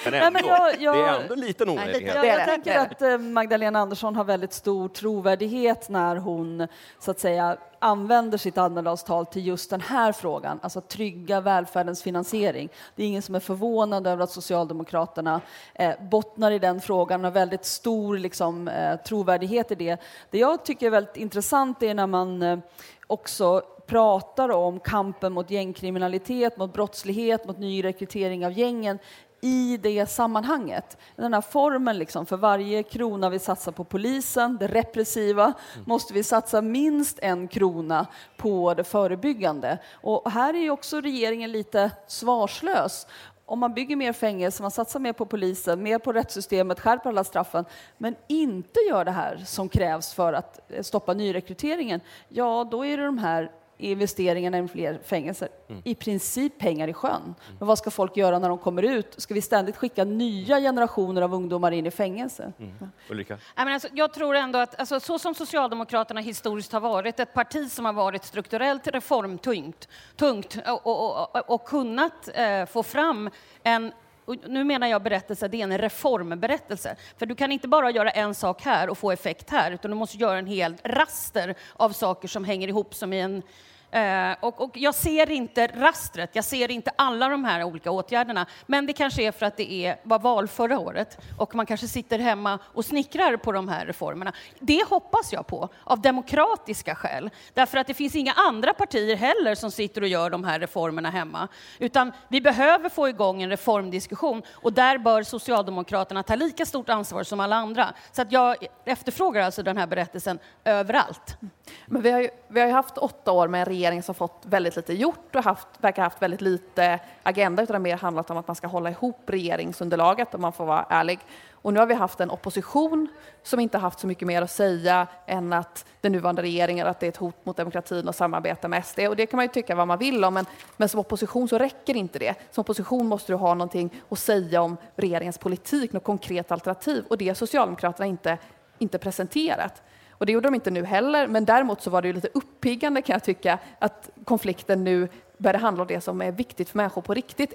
Men 0.12 0.14
ändå, 0.14 0.30
Nej, 0.30 0.32
men 0.32 0.46
jag, 0.46 0.82
jag, 0.82 0.96
det 0.96 1.02
är 1.02 1.22
ändå 1.22 1.34
en 1.34 1.40
liten 1.40 1.70
oenighet. 1.70 2.16
Jag, 2.16 2.26
jag 2.26 2.46
tänker 2.46 2.80
att 2.80 3.02
eh, 3.02 3.18
Magdalena 3.18 3.80
Andersson 3.80 4.16
har 4.16 4.24
väldigt 4.24 4.54
stor 4.54 4.90
trovärdighet 4.90 5.90
när 5.90 6.16
hon 6.16 6.68
så 7.00 7.12
att 7.12 7.20
säga 7.20 7.58
använder 7.80 8.38
sitt 8.38 8.58
Almedalstal 8.58 9.26
till 9.26 9.48
just 9.48 9.70
den 9.70 9.82
här 9.82 10.12
frågan, 10.12 10.60
alltså 10.62 10.82
trygga 10.82 11.42
välfärdens 11.42 12.04
finansiering. 12.04 12.70
Det 12.96 13.04
är 13.04 13.08
ingen 13.08 13.22
som 13.22 13.36
är 13.36 13.40
förvånad 13.40 14.08
över 14.08 14.24
att 14.24 14.32
Socialdemokraterna 14.32 15.42
eh, 15.74 15.94
bottnar 16.02 16.52
i 16.52 16.60
den 16.60 16.82
frågan 16.82 17.20
och 17.20 17.26
har 17.26 17.32
väldigt 17.32 17.66
stor 17.66 18.18
liksom, 18.18 18.68
eh, 18.68 18.96
trovärdighet 18.96 19.72
i 19.72 19.76
det. 19.76 20.02
Det 20.30 20.38
jag 20.38 20.66
tycker 20.66 20.86
är 20.86 20.90
väldigt 20.90 21.18
intressant 21.18 21.84
är 21.84 21.94
när 21.94 22.08
man 22.08 22.42
eh, 22.42 22.60
också 23.08 23.62
pratar 23.88 24.50
om 24.50 24.80
kampen 24.80 25.34
mot 25.34 25.52
gängkriminalitet, 25.52 26.58
mot 26.58 26.74
brottslighet, 26.74 27.48
mot 27.48 27.60
nyrekrytering 27.60 28.46
av 28.46 28.52
gängen 28.52 29.00
i 29.42 29.78
det 29.78 30.06
sammanhanget. 30.06 30.98
Den 31.16 31.34
här 31.34 31.42
formen, 31.42 31.98
liksom, 31.98 32.26
för 32.26 32.38
varje 32.38 32.84
krona 32.84 33.30
vi 33.30 33.40
satsar 33.40 33.72
på 33.72 33.84
polisen, 33.84 34.58
det 34.58 34.68
repressiva, 34.68 35.44
mm. 35.44 35.86
måste 35.86 36.14
vi 36.14 36.24
satsa 36.24 36.62
minst 36.62 37.20
en 37.20 37.48
krona 37.48 38.08
på 38.38 38.74
det 38.74 38.84
förebyggande. 38.84 39.78
Och 39.94 40.32
här 40.32 40.54
är 40.54 40.70
också 40.70 41.02
regeringen 41.02 41.52
lite 41.52 41.92
svarslös 42.08 43.08
om 43.50 43.60
man 43.60 43.74
bygger 43.74 43.96
mer 43.96 44.14
fängelse, 44.14 44.62
man 44.62 44.72
satsar 44.72 45.00
mer 45.00 45.14
på 45.14 45.26
polisen, 45.26 45.84
mer 45.84 46.00
på 46.00 46.14
rättssystemet, 46.14 46.80
skärper 46.80 47.10
alla 47.10 47.24
straffen, 47.24 47.66
men 47.98 48.16
inte 48.28 48.80
gör 48.80 49.06
det 49.06 49.12
här 49.12 49.38
som 49.46 49.70
krävs 49.70 50.14
för 50.14 50.34
att 50.34 50.72
stoppa 50.82 51.14
nyrekryteringen, 51.14 52.02
ja, 52.30 52.68
då 52.72 52.86
är 52.86 52.98
det 52.98 53.06
de 53.06 53.18
här 53.18 53.52
investeringarna 53.78 54.60
i 54.60 54.68
fler 54.68 55.00
fängelser. 55.06 55.50
Mm. 55.70 55.82
I 55.86 55.96
princip 55.96 56.60
pengar 56.60 56.88
i 56.88 56.94
sjön. 56.94 57.22
Mm. 57.22 57.36
Men 57.60 57.68
vad 57.68 57.78
ska 57.78 57.92
folk 57.92 58.18
göra 58.18 58.40
när 58.40 58.50
de 58.50 58.58
kommer 58.58 58.84
ut? 58.84 59.16
Ska 59.18 59.34
vi 59.34 59.42
ständigt 59.42 59.78
skicka 59.78 60.04
nya 60.04 60.60
generationer 60.60 61.22
av 61.22 61.34
ungdomar 61.34 61.72
in 61.72 61.86
i 61.86 61.92
fängelse? 61.92 62.54
Mm. 62.60 62.92
Ulrika? 63.10 63.38
alltså, 63.56 63.88
jag 63.94 64.14
tror 64.14 64.36
ändå 64.36 64.60
att 64.60 64.80
alltså, 64.80 65.00
så 65.00 65.20
som 65.20 65.36
Socialdemokraterna 65.36 66.22
historiskt 66.22 66.72
har 66.72 66.80
varit, 66.80 67.20
ett 67.20 67.34
parti 67.34 67.72
som 67.72 67.86
har 67.86 67.94
varit 67.94 68.24
strukturellt 68.24 68.88
reformtungt 68.88 69.88
tungt, 70.16 70.58
och, 70.68 70.88
och, 70.88 71.36
och, 71.36 71.50
och 71.50 71.66
kunnat 71.66 72.30
eh, 72.34 72.66
få 72.66 72.84
fram 72.84 73.30
en 73.64 73.92
och 74.28 74.36
nu 74.48 74.64
menar 74.64 74.88
jag 74.88 75.04
berättelse, 75.04 75.48
det 75.48 75.62
är 75.62 75.64
en 75.64 75.78
reformberättelse. 75.78 76.96
För 77.18 77.26
du 77.26 77.36
kan 77.36 77.52
inte 77.52 77.68
bara 77.68 77.92
göra 77.92 78.10
en 78.10 78.36
sak 78.36 78.62
här 78.62 78.90
och 78.90 78.98
få 78.98 79.12
effekt 79.12 79.50
här, 79.50 79.72
utan 79.72 79.92
du 79.92 79.98
måste 79.98 80.18
göra 80.18 80.38
en 80.38 80.48
hel 80.48 80.76
raster 80.84 81.56
av 81.74 81.90
saker 81.90 82.28
som 82.28 82.44
hänger 82.44 82.68
ihop 82.68 82.96
som 82.96 83.14
i 83.14 83.20
en 83.20 83.44
Eh, 83.92 84.36
och, 84.40 84.62
och, 84.62 84.72
jag 84.74 84.96
ser 84.96 85.32
inte 85.32 85.68
rastret, 85.68 86.30
jag 86.34 86.44
ser 86.44 86.72
inte 86.72 86.92
alla 86.96 87.30
de 87.30 87.46
här 87.46 87.64
olika 87.64 87.92
åtgärderna. 87.92 88.46
Men 88.66 88.86
det 88.86 88.94
kanske 88.94 89.24
är 89.24 89.32
för 89.32 89.46
att 89.46 89.58
det 89.58 89.72
är, 89.72 90.00
var 90.04 90.20
val 90.20 90.48
förra 90.48 90.80
året 90.80 91.18
och 91.38 91.56
man 91.56 91.66
kanske 91.66 91.88
sitter 91.88 92.20
hemma 92.20 92.60
och 92.64 92.86
snickrar 92.86 93.38
på 93.38 93.52
de 93.52 93.70
här 93.70 93.86
reformerna. 93.86 94.34
Det 94.60 94.88
hoppas 94.90 95.34
jag 95.34 95.48
på, 95.48 95.70
av 95.84 96.02
demokratiska 96.02 96.96
skäl. 96.96 97.30
Därför 97.54 97.78
att 97.78 97.88
det 97.88 97.94
finns 97.94 98.16
inga 98.16 98.34
andra 98.34 98.74
partier 98.74 99.16
heller 99.16 99.56
som 99.56 99.72
sitter 99.72 100.02
och 100.02 100.08
gör 100.08 100.30
de 100.30 100.44
här 100.44 100.60
reformerna 100.60 101.10
hemma. 101.10 101.48
Utan 101.80 102.12
vi 102.28 102.42
behöver 102.42 102.90
få 102.90 103.10
igång 103.10 103.42
en 103.44 103.50
reformdiskussion 103.50 104.42
och 104.54 104.74
där 104.74 104.98
bör 104.98 105.24
Socialdemokraterna 105.24 106.24
ta 106.24 106.36
lika 106.36 106.66
stort 106.66 106.90
ansvar 106.90 107.24
som 107.24 107.40
alla 107.40 107.56
andra. 107.56 107.94
Så 108.12 108.22
att 108.22 108.32
jag 108.32 108.56
efterfrågar 108.86 109.42
alltså 109.42 109.64
den 109.64 109.78
här 109.78 109.88
berättelsen 109.88 110.40
överallt. 110.64 111.38
Men 111.86 112.02
vi 112.02 112.12
har 112.12 112.20
ju, 112.20 112.30
vi 112.48 112.60
har 112.60 112.68
ju 112.68 112.74
haft 112.74 112.98
åtta 112.98 113.32
år 113.32 113.48
med 113.48 113.60
en 113.60 113.66
regering 113.66 114.04
som 114.04 114.16
fått 114.16 114.44
väldigt 114.46 114.76
lite 114.76 114.94
gjort 114.94 115.36
och 115.36 115.44
haft, 115.44 115.68
verkar 115.78 116.04
haft 116.04 116.22
väldigt 116.22 116.42
lite 116.42 117.00
agenda, 117.24 117.64
utan 117.64 117.74
det 117.74 117.78
har 117.78 117.84
mer 117.84 117.98
handlat 117.98 118.30
om 118.30 118.38
att 118.38 118.48
man 118.48 118.56
ska 118.56 118.68
hålla 118.68 118.90
ihop 118.90 119.22
regeringsunderlaget, 119.26 120.36
om 120.36 120.42
man 120.42 120.54
får 120.54 120.66
vara 120.66 120.86
ärlig. 120.90 121.20
Och 121.62 121.74
nu 121.74 121.80
har 121.80 121.88
vi 121.88 121.94
haft 121.94 122.20
en 122.20 122.32
opposition 122.32 123.08
som 123.44 123.60
inte 123.60 123.78
haft 123.78 124.00
så 124.00 124.08
mycket 124.08 124.28
mer 124.28 124.42
att 124.42 124.52
säga 124.52 125.08
än 125.26 125.54
att 125.54 125.86
den 126.02 126.12
nuvarande 126.12 126.42
regeringen, 126.42 126.88
att 126.88 127.00
det 127.00 127.06
är 127.06 127.10
ett 127.10 127.18
hot 127.18 127.46
mot 127.46 127.58
demokratin 127.58 128.08
och 128.08 128.16
samarbeta 128.16 128.68
med 128.68 128.86
SD. 128.86 129.00
Och 129.00 129.16
det 129.16 129.26
kan 129.26 129.38
man 129.38 129.46
ju 129.46 129.52
tycka 129.52 129.76
vad 129.76 129.88
man 129.88 130.00
vill 130.00 130.24
om, 130.24 130.34
men, 130.34 130.46
men 130.78 130.90
som 130.90 131.00
opposition 131.00 131.48
så 131.48 131.58
räcker 131.58 131.96
inte 131.96 132.20
det. 132.20 132.36
Som 132.52 132.62
opposition 132.62 133.08
måste 133.08 133.32
du 133.32 133.36
ha 133.36 133.54
någonting 133.54 133.94
att 134.10 134.20
säga 134.20 134.62
om 134.62 134.78
regeringens 134.96 135.38
politik, 135.38 135.94
något 135.94 136.04
konkret 136.04 136.52
alternativ. 136.52 137.06
Och 137.10 137.18
det 137.18 137.28
har 137.28 137.36
Socialdemokraterna 137.36 138.06
inte, 138.06 138.38
inte 138.78 138.98
presenterat. 138.98 139.84
Och 140.18 140.26
det 140.26 140.32
gjorde 140.32 140.48
de 140.48 140.56
inte 140.56 140.72
nu 140.72 140.84
heller, 140.84 141.28
men 141.28 141.46
däremot 141.46 141.82
så 141.82 141.90
var 141.90 142.02
det 142.02 142.08
ju 142.08 142.14
lite 142.14 142.30
uppiggande 142.34 143.02
kan 143.02 143.14
jag 143.14 143.24
tycka 143.24 143.60
att 143.80 144.10
konflikten 144.24 144.84
nu 144.84 145.08
började 145.38 145.60
handla 145.60 145.82
om 145.82 145.88
det 145.88 146.02
som 146.02 146.22
är 146.22 146.32
viktigt 146.32 146.70
för 146.70 146.78
människor 146.78 147.02
på 147.02 147.14
riktigt. 147.14 147.54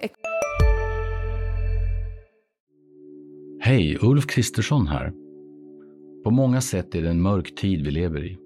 Hej, 3.60 3.98
Ulf 4.00 4.26
Kristersson 4.26 4.86
här. 4.86 5.12
På 6.24 6.30
många 6.30 6.60
sätt 6.60 6.94
är 6.94 7.02
det 7.02 7.10
en 7.10 7.22
mörk 7.22 7.54
tid 7.54 7.84
vi 7.84 7.90
lever 7.90 8.24
i. 8.24 8.38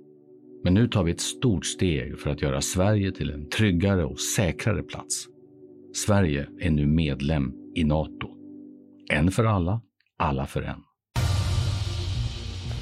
Men 0.64 0.75
nu 0.75 0.88
tar 0.88 1.04
vi 1.04 1.12
ett 1.12 1.20
stort 1.20 1.66
steg 1.66 2.18
för 2.18 2.30
att 2.30 2.42
göra 2.42 2.61
Sverige 2.61 3.12
till 3.12 3.30
en 3.30 3.49
tryggare 3.49 4.04
och 4.04 4.20
säkrare 4.20 4.82
plats. 4.82 5.26
Sverige 5.94 6.49
är 6.61 6.70
nu 6.70 6.87
medlem 6.87 7.52
i 7.75 7.85
Nato. 7.85 8.28
En 9.12 9.30
för 9.30 9.44
alla, 9.44 9.80
alla 10.18 10.46
för 10.46 10.62
en. 10.62 10.86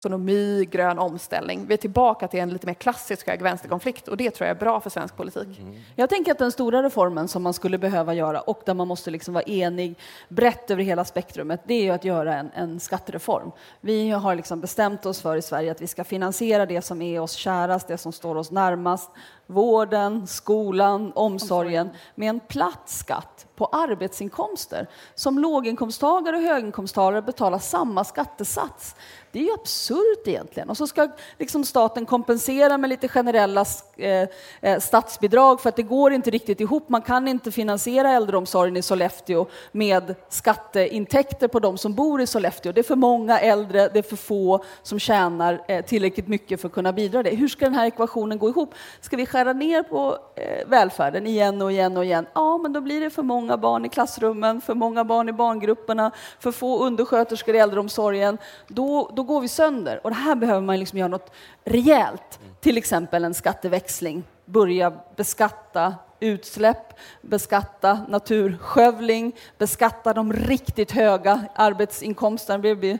Ekonomi, 0.00 0.68
grön 0.70 0.98
omställning. 0.98 1.66
Vi 1.66 1.74
är 1.74 1.78
tillbaka 1.78 2.28
till 2.28 2.40
en 2.40 2.50
lite 2.50 2.66
mer 2.66 2.74
klassisk 2.74 3.26
höger-vänsterkonflikt 3.26 4.08
och 4.08 4.16
det 4.16 4.30
tror 4.30 4.48
jag 4.48 4.56
är 4.56 4.60
bra 4.60 4.80
för 4.80 4.90
svensk 4.90 5.16
politik. 5.16 5.58
Mm. 5.58 5.74
Jag 5.96 6.10
tänker 6.10 6.32
att 6.32 6.38
den 6.38 6.52
stora 6.52 6.82
reformen 6.82 7.28
som 7.28 7.42
man 7.42 7.54
skulle 7.54 7.78
behöva 7.78 8.14
göra 8.14 8.40
och 8.40 8.62
där 8.66 8.74
man 8.74 8.88
måste 8.88 9.10
liksom 9.10 9.34
vara 9.34 9.44
enig 9.44 9.98
brett 10.28 10.70
över 10.70 10.82
hela 10.82 11.04
spektrumet, 11.04 11.60
det 11.66 11.74
är 11.74 11.82
ju 11.82 11.90
att 11.90 12.04
göra 12.04 12.34
en, 12.34 12.50
en 12.54 12.80
skattereform. 12.80 13.50
Vi 13.80 14.10
har 14.10 14.34
liksom 14.34 14.60
bestämt 14.60 15.06
oss 15.06 15.20
för 15.20 15.36
i 15.36 15.42
Sverige 15.42 15.70
att 15.70 15.82
vi 15.82 15.86
ska 15.86 16.04
finansiera 16.04 16.66
det 16.66 16.82
som 16.82 17.02
är 17.02 17.20
oss 17.20 17.32
kärast, 17.32 17.88
det 17.88 17.98
som 17.98 18.12
står 18.12 18.36
oss 18.36 18.50
närmast, 18.50 19.10
vården, 19.46 20.26
skolan, 20.26 21.12
omsorgen 21.14 21.90
med 22.14 22.28
en 22.28 22.40
platt 22.40 22.82
skatt 22.88 23.46
på 23.56 23.66
arbetsinkomster. 23.66 24.86
Som 25.14 25.38
låginkomsttagare 25.38 26.36
och 26.36 26.42
höginkomsttagare 26.42 27.22
betalar 27.22 27.58
samma 27.58 28.04
skattesats. 28.04 28.96
Det 29.38 29.42
är 29.42 29.46
ju 29.46 29.52
absurt 29.52 30.26
egentligen. 30.26 30.70
Och 30.70 30.76
så 30.76 30.86
ska 30.86 31.08
liksom 31.38 31.64
staten 31.64 32.06
kompensera 32.06 32.78
med 32.78 32.90
lite 32.90 33.08
generella 33.08 33.64
Eh, 33.98 34.28
eh, 34.60 34.78
statsbidrag 34.78 35.60
för 35.60 35.68
att 35.68 35.76
det 35.76 35.82
går 35.82 36.12
inte 36.12 36.30
riktigt 36.30 36.60
ihop. 36.60 36.88
Man 36.88 37.02
kan 37.02 37.28
inte 37.28 37.50
finansiera 37.50 38.10
äldreomsorgen 38.10 38.76
i 38.76 38.82
Sollefteå 38.82 39.46
med 39.72 40.14
skatteintäkter 40.28 41.48
på 41.48 41.60
de 41.60 41.78
som 41.78 41.94
bor 41.94 42.20
i 42.20 42.26
Sollefteå. 42.26 42.72
Det 42.72 42.80
är 42.80 42.82
för 42.82 42.96
många 42.96 43.38
äldre, 43.38 43.88
det 43.88 43.98
är 43.98 44.02
för 44.02 44.16
få 44.16 44.64
som 44.82 44.98
tjänar 44.98 45.64
eh, 45.68 45.84
tillräckligt 45.84 46.28
mycket 46.28 46.60
för 46.60 46.68
att 46.68 46.74
kunna 46.74 46.92
bidra 46.92 47.22
det. 47.22 47.30
Hur 47.30 47.48
ska 47.48 47.64
den 47.64 47.74
här 47.74 47.86
ekvationen 47.86 48.38
gå 48.38 48.48
ihop? 48.48 48.74
Ska 49.00 49.16
vi 49.16 49.26
skära 49.26 49.52
ner 49.52 49.82
på 49.82 50.18
välfärden 50.66 51.26
igen 51.26 51.62
och 51.62 51.72
igen 51.72 51.96
och 51.96 52.04
igen? 52.04 52.26
Ja, 52.34 52.58
men 52.58 52.72
då 52.72 52.80
blir 52.80 53.00
det 53.00 53.10
för 53.10 53.22
många 53.22 53.56
barn 53.56 53.84
i 53.84 53.88
klassrummen, 53.88 54.60
för 54.60 54.74
många 54.74 55.04
barn 55.04 55.28
i 55.28 55.32
barngrupperna, 55.32 56.10
för 56.40 56.52
få 56.52 56.84
undersköterskor 56.84 57.54
i 57.54 57.58
äldreomsorgen. 57.58 58.38
Då, 58.68 59.10
då 59.16 59.22
går 59.22 59.40
vi 59.40 59.48
sönder. 59.48 60.00
Och 60.04 60.10
det 60.10 60.16
här 60.16 60.34
behöver 60.34 60.60
man 60.60 60.78
liksom 60.78 60.98
göra 60.98 61.08
något 61.08 61.32
rejält. 61.64 62.40
Till 62.60 62.76
exempel 62.76 63.24
en 63.24 63.34
skatteväxling. 63.34 64.24
Börja 64.44 64.92
beskatta 65.16 65.94
utsläpp, 66.20 66.94
beskatta 67.22 67.98
naturskövling, 68.08 69.32
beskatta 69.58 70.12
de 70.12 70.32
riktigt 70.32 70.92
höga 70.92 71.44
arbetsinkomsterna. 71.54 72.58
Vi 72.58 72.74
blir 72.74 72.98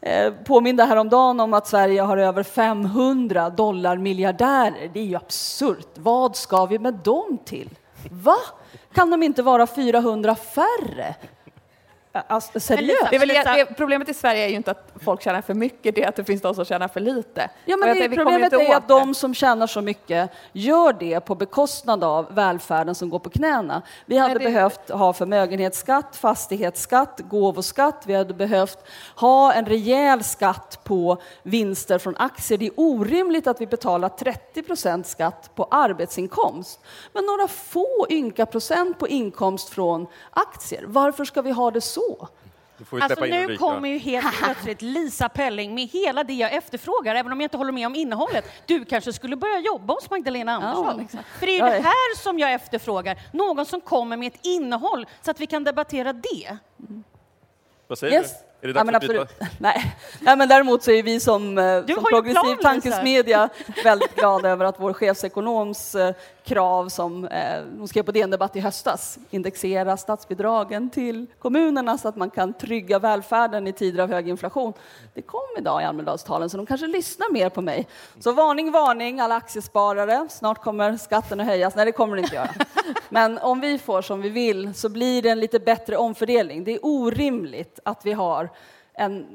eh, 0.00 0.32
påminda 0.32 0.84
häromdagen 0.84 1.40
om 1.40 1.54
att 1.54 1.66
Sverige 1.66 2.02
har 2.02 2.16
över 2.16 2.42
500 2.42 3.50
dollar 3.50 3.96
miljardärer. 3.96 4.90
Det 4.94 5.00
är 5.00 5.04
ju 5.04 5.16
absurt. 5.16 5.88
Vad 5.94 6.36
ska 6.36 6.66
vi 6.66 6.78
med 6.78 6.94
dem 6.94 7.38
till? 7.44 7.70
Va? 8.10 8.36
Kan 8.94 9.10
de 9.10 9.22
inte 9.22 9.42
vara 9.42 9.66
400 9.66 10.34
färre? 10.34 11.14
Alltså, 12.12 12.60
seriöst? 12.60 13.10
Det 13.10 13.18
väl, 13.18 13.28
det, 13.28 13.66
problemet 13.76 14.08
i 14.08 14.14
Sverige 14.14 14.44
är 14.44 14.48
ju 14.48 14.54
inte 14.54 14.70
att 14.70 14.92
folk 15.04 15.22
tjänar 15.22 15.40
för 15.40 15.54
mycket, 15.54 15.94
det 15.94 16.02
är 16.02 16.08
att 16.08 16.16
det 16.16 16.24
finns 16.24 16.42
de 16.42 16.54
som 16.54 16.64
tjänar 16.64 16.88
för 16.88 17.00
lite. 17.00 17.50
Ja, 17.64 17.76
men 17.76 17.96
det, 17.96 18.08
problemet 18.08 18.52
är 18.52 18.76
att 18.76 18.88
de 18.88 19.14
som 19.14 19.34
tjänar 19.34 19.66
så 19.66 19.80
mycket 19.80 20.30
gör 20.52 20.92
det 20.92 21.20
på 21.20 21.34
bekostnad 21.34 22.04
av 22.04 22.34
välfärden 22.34 22.94
som 22.94 23.10
går 23.10 23.18
på 23.18 23.30
knäna. 23.30 23.82
Vi 24.06 24.18
hade 24.18 24.34
det... 24.34 24.44
behövt 24.44 24.90
ha 24.90 25.12
förmögenhetsskatt, 25.12 26.16
fastighetsskatt, 26.16 27.20
gåvoskatt. 27.30 28.02
Vi 28.06 28.14
hade 28.14 28.34
behövt 28.34 28.78
ha 29.16 29.52
en 29.52 29.66
rejäl 29.66 30.24
skatt 30.24 30.80
på 30.84 31.16
vinster 31.42 31.98
från 31.98 32.16
aktier. 32.16 32.58
Det 32.58 32.66
är 32.66 32.72
orimligt 32.76 33.46
att 33.46 33.60
vi 33.60 33.66
betalar 33.66 34.08
30 34.08 34.62
procent 34.62 35.06
skatt 35.06 35.50
på 35.54 35.68
arbetsinkomst, 35.70 36.80
men 37.12 37.24
några 37.24 37.48
få 37.48 38.06
ynka 38.10 38.46
procent 38.46 38.98
på 38.98 39.08
inkomst 39.08 39.68
från 39.68 40.06
aktier. 40.30 40.84
Varför 40.86 41.24
ska 41.24 41.42
vi 41.42 41.50
ha 41.50 41.70
det 41.70 41.80
så? 41.80 41.97
Så? 41.98 42.28
Alltså 43.00 43.24
nu 43.24 43.56
kommer 43.56 43.88
ju 43.88 43.98
helt 43.98 44.36
plötsligt 44.42 44.82
Lisa 44.82 45.28
Pelling 45.28 45.74
med 45.74 45.86
hela 45.86 46.24
det 46.24 46.32
jag 46.32 46.54
efterfrågar, 46.54 47.14
även 47.14 47.32
om 47.32 47.40
jag 47.40 47.44
inte 47.44 47.56
håller 47.56 47.72
med 47.72 47.86
om 47.86 47.94
innehållet. 47.94 48.44
Du 48.66 48.84
kanske 48.84 49.12
skulle 49.12 49.36
börja 49.36 49.58
jobba 49.58 49.94
hos 49.94 50.10
Magdalena 50.10 50.52
Andersson? 50.52 51.08
Ja, 51.12 51.18
För 51.38 51.46
det 51.46 51.52
är 51.60 51.66
ju 51.66 51.72
det 51.72 51.88
här 51.88 52.16
som 52.16 52.38
jag 52.38 52.52
efterfrågar, 52.52 53.18
någon 53.32 53.66
som 53.66 53.80
kommer 53.80 54.16
med 54.16 54.32
ett 54.32 54.46
innehåll 54.46 55.06
så 55.22 55.30
att 55.30 55.40
vi 55.40 55.46
kan 55.46 55.64
debattera 55.64 56.12
det. 56.12 56.58
Mm. 56.88 57.04
Vad 57.86 57.98
säger 57.98 58.14
yes. 58.20 58.32
du? 58.40 58.47
Är 58.60 58.66
det 58.66 58.72
dags 58.72 58.80
ja, 58.80 58.84
men 58.84 58.94
absolut. 58.94 59.28
Nej. 59.58 59.96
Nej, 60.20 60.36
men 60.36 60.48
däremot 60.48 60.82
så 60.82 60.90
är 60.90 61.02
vi 61.02 61.20
som, 61.20 61.58
eh, 61.58 61.86
som 61.86 62.04
progressiv 62.04 62.54
tankesmedja 62.62 63.48
väldigt 63.84 64.14
glada 64.14 64.48
över 64.48 64.64
att 64.64 64.80
vår 64.80 64.92
chefsekonoms 64.92 65.94
eh, 65.94 66.14
krav 66.44 66.88
som 66.88 67.24
eh, 67.24 67.62
hon 67.78 67.88
skrev 67.88 68.02
på 68.02 68.12
DN 68.12 68.30
Debatt 68.30 68.56
i 68.56 68.60
höstas, 68.60 69.18
indexera 69.30 69.96
statsbidragen 69.96 70.90
till 70.90 71.26
kommunerna 71.38 71.98
så 71.98 72.08
att 72.08 72.16
man 72.16 72.30
kan 72.30 72.52
trygga 72.52 72.98
välfärden 72.98 73.66
i 73.66 73.72
tider 73.72 74.02
av 74.02 74.08
hög 74.08 74.28
inflation. 74.28 74.72
Det 75.14 75.22
kom 75.22 75.48
idag 75.58 75.82
i 75.82 75.84
Almedalstalen, 75.84 76.50
så 76.50 76.56
de 76.56 76.66
kanske 76.66 76.86
lyssnar 76.86 77.32
mer 77.32 77.48
på 77.48 77.60
mig. 77.60 77.86
Så 78.20 78.32
varning, 78.32 78.70
varning 78.70 79.20
alla 79.20 79.34
aktiesparare, 79.34 80.26
snart 80.30 80.62
kommer 80.62 80.96
skatten 80.96 81.40
att 81.40 81.46
höjas. 81.46 81.76
Nej, 81.76 81.84
det 81.84 81.92
kommer 81.92 82.16
det 82.16 82.22
inte 82.22 82.34
göra. 82.34 82.50
Men 83.08 83.38
om 83.38 83.60
vi 83.60 83.78
får 83.78 84.02
som 84.02 84.20
vi 84.20 84.28
vill 84.28 84.74
så 84.74 84.88
blir 84.88 85.22
det 85.22 85.28
en 85.28 85.40
lite 85.40 85.58
bättre 85.58 85.96
omfördelning. 85.96 86.64
Det 86.64 86.74
är 86.74 86.80
orimligt 86.82 87.80
att 87.84 88.06
vi 88.06 88.12
har 88.12 88.48
en, 88.98 89.26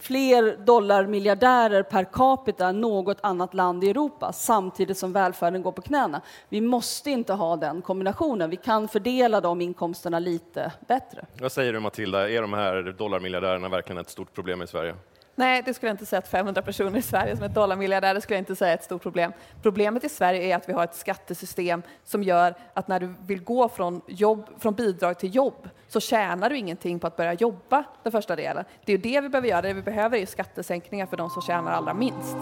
fler 0.00 0.64
dollarmiljardärer 0.64 1.82
per 1.82 2.04
capita 2.04 2.66
än 2.66 2.80
något 2.80 3.18
annat 3.20 3.54
land 3.54 3.84
i 3.84 3.90
Europa 3.90 4.32
samtidigt 4.32 4.98
som 4.98 5.12
välfärden 5.12 5.62
går 5.62 5.72
på 5.72 5.82
knäna. 5.82 6.20
Vi 6.48 6.60
måste 6.60 7.10
inte 7.10 7.32
ha 7.32 7.56
den 7.56 7.82
kombinationen. 7.82 8.50
Vi 8.50 8.56
kan 8.56 8.88
fördela 8.88 9.40
de 9.40 9.60
inkomsterna 9.60 10.18
lite 10.18 10.72
bättre. 10.88 11.26
Vad 11.40 11.52
säger 11.52 11.72
du 11.72 11.80
Matilda, 11.80 12.30
är 12.30 12.42
de 12.42 12.52
här 12.52 12.94
dollarmiljardärerna 12.98 13.68
verkligen 13.68 13.98
ett 13.98 14.10
stort 14.10 14.34
problem 14.34 14.62
i 14.62 14.66
Sverige? 14.66 14.94
Nej, 15.34 15.62
det 15.64 15.74
skulle 15.74 15.88
jag 15.88 15.94
inte 15.94 16.06
säga 16.06 16.18
att 16.18 16.28
500 16.28 16.62
personer 16.62 16.98
i 16.98 17.02
Sverige 17.02 17.36
som 17.36 17.44
är 17.44 17.48
dollarmiljardärer 17.48 18.20
skulle 18.20 18.36
jag 18.36 18.40
inte 18.40 18.56
säga 18.56 18.70
är 18.70 18.74
ett 18.74 18.84
stort 18.84 19.02
problem. 19.02 19.32
Problemet 19.62 20.04
i 20.04 20.08
Sverige 20.08 20.42
är 20.42 20.56
att 20.56 20.68
vi 20.68 20.72
har 20.72 20.84
ett 20.84 20.94
skattesystem 20.94 21.82
som 22.04 22.22
gör 22.22 22.54
att 22.74 22.88
när 22.88 23.00
du 23.00 23.14
vill 23.26 23.44
gå 23.44 23.68
från, 23.68 24.00
jobb, 24.06 24.48
från 24.58 24.74
bidrag 24.74 25.18
till 25.18 25.34
jobb 25.34 25.68
så 25.88 26.00
tjänar 26.00 26.50
du 26.50 26.56
ingenting 26.56 26.98
på 27.00 27.06
att 27.06 27.16
börja 27.16 27.32
jobba 27.32 27.84
den 28.02 28.12
första 28.12 28.36
delen. 28.36 28.64
Det 28.84 28.92
är 28.92 28.98
det 28.98 29.20
vi 29.20 29.28
behöver 29.28 29.48
göra. 29.48 29.62
Det 29.62 29.72
vi 29.72 29.82
behöver 29.82 30.18
är 30.18 30.26
skattesänkningar 30.26 31.06
för 31.06 31.16
de 31.16 31.30
som 31.30 31.42
tjänar 31.42 31.72
allra 31.72 31.94
minst. 31.94 32.36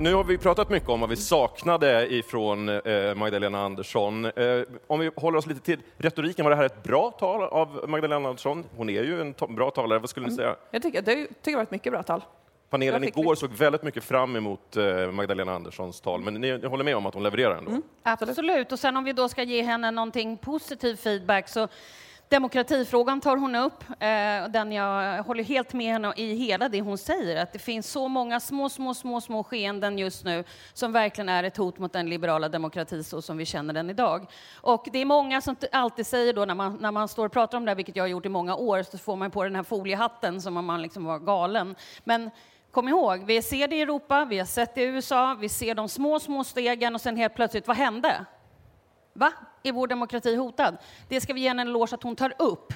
Nu 0.00 0.14
har 0.14 0.24
vi 0.24 0.38
pratat 0.38 0.70
mycket 0.70 0.88
om 0.88 1.00
vad 1.00 1.10
vi 1.10 1.16
saknade 1.16 2.14
ifrån 2.14 2.68
eh, 2.68 3.14
Magdalena 3.14 3.64
Andersson. 3.64 4.24
Eh, 4.24 4.32
om 4.86 5.00
vi 5.00 5.10
håller 5.16 5.38
oss 5.38 5.46
lite 5.46 5.60
till 5.60 5.78
retoriken, 5.96 6.44
var 6.44 6.50
det 6.50 6.56
här 6.56 6.64
ett 6.64 6.82
bra 6.82 7.10
tal 7.10 7.42
av 7.42 7.84
Magdalena 7.88 8.28
Andersson? 8.28 8.64
Hon 8.76 8.88
är 8.88 9.02
ju 9.02 9.20
en 9.20 9.34
bra 9.48 9.70
talare, 9.70 9.98
vad 9.98 10.10
skulle 10.10 10.26
ni 10.26 10.32
mm. 10.32 10.36
säga? 10.36 10.56
Jag 10.70 10.82
tycker, 10.82 11.02
det, 11.02 11.14
tycker 11.14 11.50
det 11.50 11.56
var 11.56 11.62
ett 11.62 11.70
mycket 11.70 11.92
bra 11.92 12.02
tal. 12.02 12.24
Panelen 12.70 13.04
igår 13.04 13.34
såg 13.34 13.50
väldigt 13.50 13.82
mycket 13.82 14.04
fram 14.04 14.36
emot 14.36 14.76
eh, 14.76 15.10
Magdalena 15.10 15.54
Anderssons 15.54 16.00
tal, 16.00 16.20
men 16.20 16.34
ni, 16.34 16.58
ni 16.58 16.66
håller 16.66 16.84
med 16.84 16.96
om 16.96 17.06
att 17.06 17.14
hon 17.14 17.22
levererar 17.22 17.56
ändå? 17.56 17.70
Mm, 17.70 17.82
absolut, 18.02 18.72
och 18.72 18.78
sen 18.78 18.96
om 18.96 19.04
vi 19.04 19.12
då 19.12 19.28
ska 19.28 19.42
ge 19.42 19.62
henne 19.62 19.90
någonting 19.90 20.36
positiv 20.36 20.96
feedback 20.96 21.48
så 21.48 21.68
Demokratifrågan 22.30 23.20
tar 23.20 23.36
hon 23.36 23.54
upp, 23.54 23.84
eh, 23.90 24.50
den 24.50 24.72
jag 24.72 25.22
håller 25.22 25.44
helt 25.44 25.72
med 25.72 25.92
henne 25.92 26.12
i 26.16 26.34
hela 26.34 26.68
det 26.68 26.80
hon 26.80 26.98
säger, 26.98 27.42
att 27.42 27.52
det 27.52 27.58
finns 27.58 27.90
så 27.90 28.08
många 28.08 28.40
små, 28.40 28.68
små, 28.68 28.94
små, 28.94 29.20
små 29.20 29.44
skeenden 29.44 29.98
just 29.98 30.24
nu 30.24 30.44
som 30.72 30.92
verkligen 30.92 31.28
är 31.28 31.44
ett 31.44 31.56
hot 31.56 31.78
mot 31.78 31.92
den 31.92 32.10
liberala 32.10 32.48
demokrati 32.48 33.04
så 33.04 33.22
som 33.22 33.36
vi 33.36 33.44
känner 33.44 33.74
den 33.74 33.90
idag. 33.90 34.26
Och 34.54 34.88
det 34.92 34.98
är 34.98 35.04
många 35.04 35.40
som 35.40 35.56
alltid 35.72 36.06
säger 36.06 36.32
då 36.32 36.44
när 36.44 36.54
man, 36.54 36.76
när 36.80 36.92
man 36.92 37.08
står 37.08 37.26
och 37.26 37.32
pratar 37.32 37.58
om 37.58 37.64
det 37.64 37.70
här, 37.70 37.76
vilket 37.76 37.96
jag 37.96 38.04
har 38.04 38.08
gjort 38.08 38.26
i 38.26 38.28
många 38.28 38.56
år, 38.56 38.82
så 38.82 38.98
får 38.98 39.16
man 39.16 39.30
på 39.30 39.44
den 39.44 39.56
här 39.56 39.62
foliehatten 39.62 40.42
som 40.42 40.56
om 40.56 40.64
man 40.64 40.82
liksom 40.82 41.04
var 41.04 41.18
galen. 41.18 41.76
Men 42.04 42.30
kom 42.70 42.88
ihåg, 42.88 43.24
vi 43.24 43.42
ser 43.42 43.68
det 43.68 43.76
i 43.76 43.80
Europa, 43.82 44.24
vi 44.24 44.38
har 44.38 44.46
sett 44.46 44.74
det 44.74 44.82
i 44.82 44.86
USA, 44.86 45.36
vi 45.40 45.48
ser 45.48 45.74
de 45.74 45.88
små, 45.88 46.20
små 46.20 46.44
stegen 46.44 46.94
och 46.94 47.00
sen 47.00 47.16
helt 47.16 47.34
plötsligt, 47.34 47.68
vad 47.68 47.76
hände? 47.76 48.24
Va? 49.18 49.32
Är 49.62 49.72
vår 49.72 49.86
demokrati 49.86 50.36
hotad? 50.36 50.76
Det 51.08 51.20
ska 51.20 51.32
vi 51.32 51.40
ge 51.40 51.48
henne 51.48 51.62
en 51.62 51.68
eloge 51.68 51.94
att 51.94 52.02
hon 52.02 52.16
tar 52.16 52.34
upp. 52.38 52.72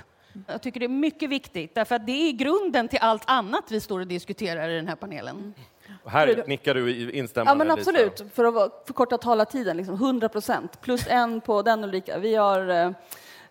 Jag 0.47 0.63
tycker 0.63 0.81
det 0.81 0.87
är 0.87 0.89
mycket 0.89 1.31
viktigt, 1.31 1.75
därför 1.75 1.95
att 1.95 2.07
det 2.07 2.29
är 2.29 2.33
grunden 2.33 2.89
till 2.89 2.99
allt 3.03 3.23
annat 3.27 3.65
vi 3.69 3.81
står 3.81 4.01
och 4.01 4.07
diskuterar 4.07 4.69
i 4.69 4.75
den 4.75 4.89
här 4.89 4.97
panelen. 4.97 5.55
Och 6.05 6.11
här 6.11 6.45
nickar 6.47 6.75
du 6.75 7.11
instämmande. 7.13 7.65
Ja, 7.65 7.69
men 7.69 7.79
absolut. 7.79 8.25
För 8.35 8.65
att 8.65 8.83
förkorta 8.87 9.19
talartiden, 9.19 9.77
liksom 9.77 9.95
100 9.95 10.29
procent. 10.29 10.81
Plus 10.81 11.07
en 11.09 11.41
på 11.41 11.63
den 11.63 11.85
Ulrika. 11.85 12.19
Vi 12.19 12.35
har 12.35 12.95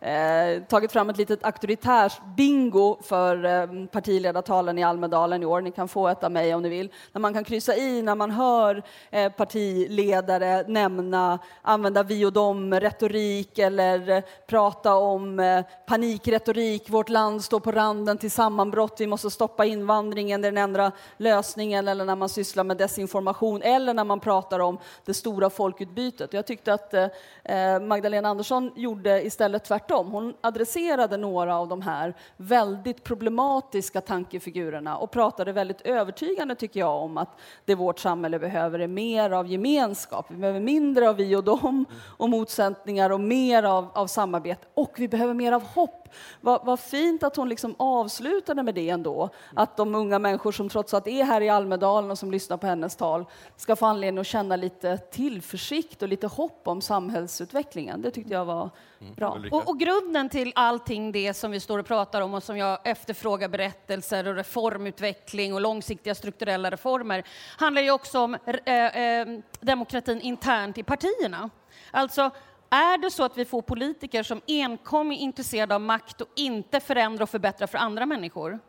eh, 0.01 0.63
tagit 0.63 0.91
fram 0.91 1.09
ett 1.09 1.17
litet 1.17 1.45
auktoritärs 1.45 2.21
bingo 2.37 2.97
för 3.03 3.45
eh, 3.45 3.85
partiledartalen 3.85 4.77
i 4.77 4.83
Almedalen 4.83 5.43
i 5.43 5.45
år. 5.45 5.61
Ni 5.61 5.71
kan 5.71 5.87
få 5.87 6.07
ett 6.07 6.23
av 6.23 6.31
mig 6.31 6.55
om 6.55 6.61
ni 6.61 6.69
vill. 6.69 6.89
När 7.11 7.19
man 7.21 7.33
kan 7.33 7.43
kryssa 7.43 7.75
i 7.75 8.01
när 8.01 8.15
man 8.15 8.31
hör 8.31 8.83
eh, 9.09 9.31
partiledare 9.31 10.63
nämna, 10.67 11.39
använda 11.61 12.03
vi 12.03 12.25
och 12.25 12.33
dem-retorik 12.33 13.59
eller 13.59 14.09
eh, 14.09 14.23
prata 14.47 14.95
om 14.95 15.39
eh, 15.39 15.65
panikretorik. 15.87 16.89
Vårt 16.89 17.09
land 17.09 17.43
står 17.43 17.59
på 17.59 17.71
randen 17.71 18.17
till 18.17 18.31
sammanbrott. 18.31 18.95
Vi 18.99 19.07
måste 19.07 19.29
stoppa 19.29 19.65
invandringen, 19.65 20.41
det 20.41 20.47
är 20.47 20.51
den 20.51 20.63
enda 20.63 20.91
lösningen. 21.17 21.87
Eller 21.87 22.05
när 22.05 22.15
man 22.15 22.29
sysslar 22.29 22.63
med 22.63 22.77
desinformation 22.77 23.61
eller 23.61 23.93
när 23.93 24.03
man 24.03 24.19
pratar 24.19 24.59
om 24.59 24.77
det 25.05 25.13
stora 25.13 25.49
folkutbytet. 25.49 26.33
Jag 26.33 26.45
tyckte 26.45 26.73
att 26.73 26.93
eh, 26.93 27.07
eh 27.43 27.79
Magdalena 27.79 28.29
Andersson 28.29 28.71
gjorde 28.75 29.25
istället 29.25 29.63
tvärtom 29.63 29.90
tvärtom. 29.91 30.11
Hon 30.11 30.33
adresserade 30.41 31.17
några 31.17 31.57
av 31.57 31.67
de 31.67 31.81
här 31.81 32.13
väldigt 32.37 33.03
problematiska 33.03 34.01
tankefigurerna 34.01 34.97
och 34.97 35.11
pratade 35.11 35.51
väldigt 35.51 35.81
övertygande, 35.81 36.55
tycker 36.55 36.79
jag, 36.79 37.03
om 37.03 37.17
att 37.17 37.39
det 37.65 37.75
vårt 37.75 37.99
samhälle 37.99 38.39
behöver 38.39 38.79
är 38.79 38.87
mer 38.87 39.31
av 39.31 39.47
gemenskap. 39.47 40.25
Vi 40.29 40.35
behöver 40.37 40.59
mindre 40.59 41.09
av 41.09 41.15
vi 41.15 41.35
och 41.35 41.43
dem 41.43 41.85
och 42.17 42.29
motsättningar 42.29 43.09
och 43.09 43.19
mer 43.19 43.63
av, 43.63 43.87
av 43.93 44.07
samarbete. 44.07 44.67
Och 44.73 44.93
vi 44.97 45.07
behöver 45.07 45.33
mer 45.33 45.51
av 45.51 45.63
hopp 45.63 46.00
vad, 46.41 46.65
vad 46.65 46.79
fint 46.79 47.23
att 47.23 47.35
hon 47.35 47.49
liksom 47.49 47.75
avslutade 47.79 48.63
med 48.63 48.75
det 48.75 48.89
ändå. 48.89 49.29
Att 49.55 49.77
de 49.77 49.95
unga 49.95 50.19
människor 50.19 50.51
som 50.51 50.69
trots 50.69 50.93
allt 50.93 51.07
är 51.07 51.23
här 51.23 51.41
i 51.41 51.49
Almedalen 51.49 52.11
och 52.11 52.17
som 52.17 52.31
lyssnar 52.31 52.57
på 52.57 52.67
hennes 52.67 52.95
tal 52.95 53.25
ska 53.57 53.75
få 53.75 53.85
anledning 53.85 54.21
att 54.21 54.27
känna 54.27 54.55
lite 54.55 54.97
tillförsikt 54.97 56.01
och 56.01 56.07
lite 56.07 56.27
hopp 56.27 56.67
om 56.67 56.81
samhällsutvecklingen. 56.81 58.01
Det 58.01 58.11
tyckte 58.11 58.33
jag 58.33 58.45
var 58.45 58.69
bra. 59.15 59.39
Och, 59.51 59.69
och 59.69 59.79
grunden 59.79 60.29
till 60.29 60.51
allting 60.55 61.11
det 61.11 61.33
som 61.33 61.51
vi 61.51 61.59
står 61.59 61.79
och 61.79 61.85
pratar 61.85 62.21
om 62.21 62.33
och 62.33 62.43
som 62.43 62.57
jag 62.57 62.79
efterfrågar 62.83 63.49
berättelser 63.49 64.27
och 64.27 64.35
reformutveckling 64.35 65.53
och 65.53 65.61
långsiktiga 65.61 66.15
strukturella 66.15 66.69
reformer 66.69 67.23
handlar 67.57 67.81
ju 67.81 67.91
också 67.91 68.19
om 68.19 68.37
eh, 68.65 68.75
eh, 68.75 69.27
demokratin 69.59 70.21
internt 70.21 70.77
i 70.77 70.83
partierna. 70.83 71.49
Alltså, 71.91 72.31
är 72.71 72.97
det 72.97 73.11
så 73.11 73.23
att 73.23 73.37
vi 73.37 73.45
får 73.45 73.61
politiker 73.61 74.23
som 74.23 74.41
enkom 74.47 75.11
är 75.11 75.17
intresserade 75.17 75.75
av 75.75 75.81
makt 75.81 76.21
och 76.21 76.27
inte 76.35 76.79
förändra 76.79 77.23
och 77.23 77.29
förbättra 77.29 77.67
för 77.67 77.77
andra 77.77 78.05
människor, 78.05 78.59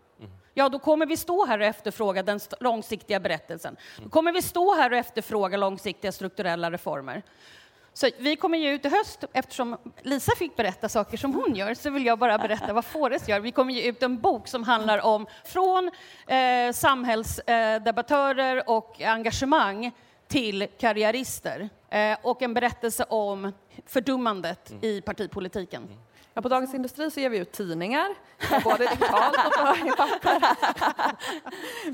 ja, 0.54 0.68
då 0.68 0.78
kommer 0.78 1.06
vi 1.06 1.16
stå 1.16 1.47
här 1.47 1.59
och 1.59 1.66
efterfråga 1.66 2.23
den 2.23 2.40
långsiktiga 2.61 3.21
berättelsen. 3.21 3.76
Då 4.02 4.09
kommer 4.09 4.32
vi 4.32 4.42
stå 4.42 4.75
här 4.75 4.90
och 4.90 4.97
efterfråga 4.97 5.56
långsiktiga 5.56 6.12
strukturella 6.12 6.71
reformer. 6.71 7.23
Så 7.94 8.09
vi 8.18 8.37
kommer 8.37 8.59
ge 8.59 8.73
ut 8.73 8.85
i 8.85 8.88
höst, 8.88 9.25
eftersom 9.32 9.76
Lisa 10.02 10.32
fick 10.38 10.56
berätta 10.56 10.88
saker 10.88 11.16
som 11.16 11.35
hon 11.35 11.54
gör, 11.54 11.75
så 11.75 11.90
vill 11.90 12.06
jag 12.06 12.18
bara 12.18 12.38
berätta 12.38 12.73
vad 12.73 12.85
Fores 12.85 13.28
gör. 13.28 13.40
Vi 13.40 13.52
kommer 13.52 13.75
ge 13.75 13.88
ut 13.88 14.02
en 14.02 14.21
bok 14.21 14.49
som 14.49 14.64
handlar 14.64 14.99
om 14.99 15.26
från 15.44 15.90
eh, 16.26 16.73
samhällsdebattörer 16.73 18.71
och 18.71 19.00
engagemang 19.00 19.92
till 20.28 20.66
karriärister 20.78 21.68
eh, 21.90 22.18
och 22.23 22.42
en 22.42 22.54
berättelse 22.54 23.04
om 23.09 23.52
fördummandet 23.87 24.75
i 24.81 25.00
partipolitiken. 25.00 25.88
Ja, 26.35 26.43
på 26.43 26.49
Dagens 26.49 26.75
Industri 26.75 27.11
så 27.11 27.21
ger 27.21 27.31
vi 27.31 27.38
ut 27.38 27.52
tidningar, 27.52 28.09
både 28.64 28.87
digitalt 28.87 29.37
och 29.47 29.52
på 29.52 29.97
papper. 29.97 30.43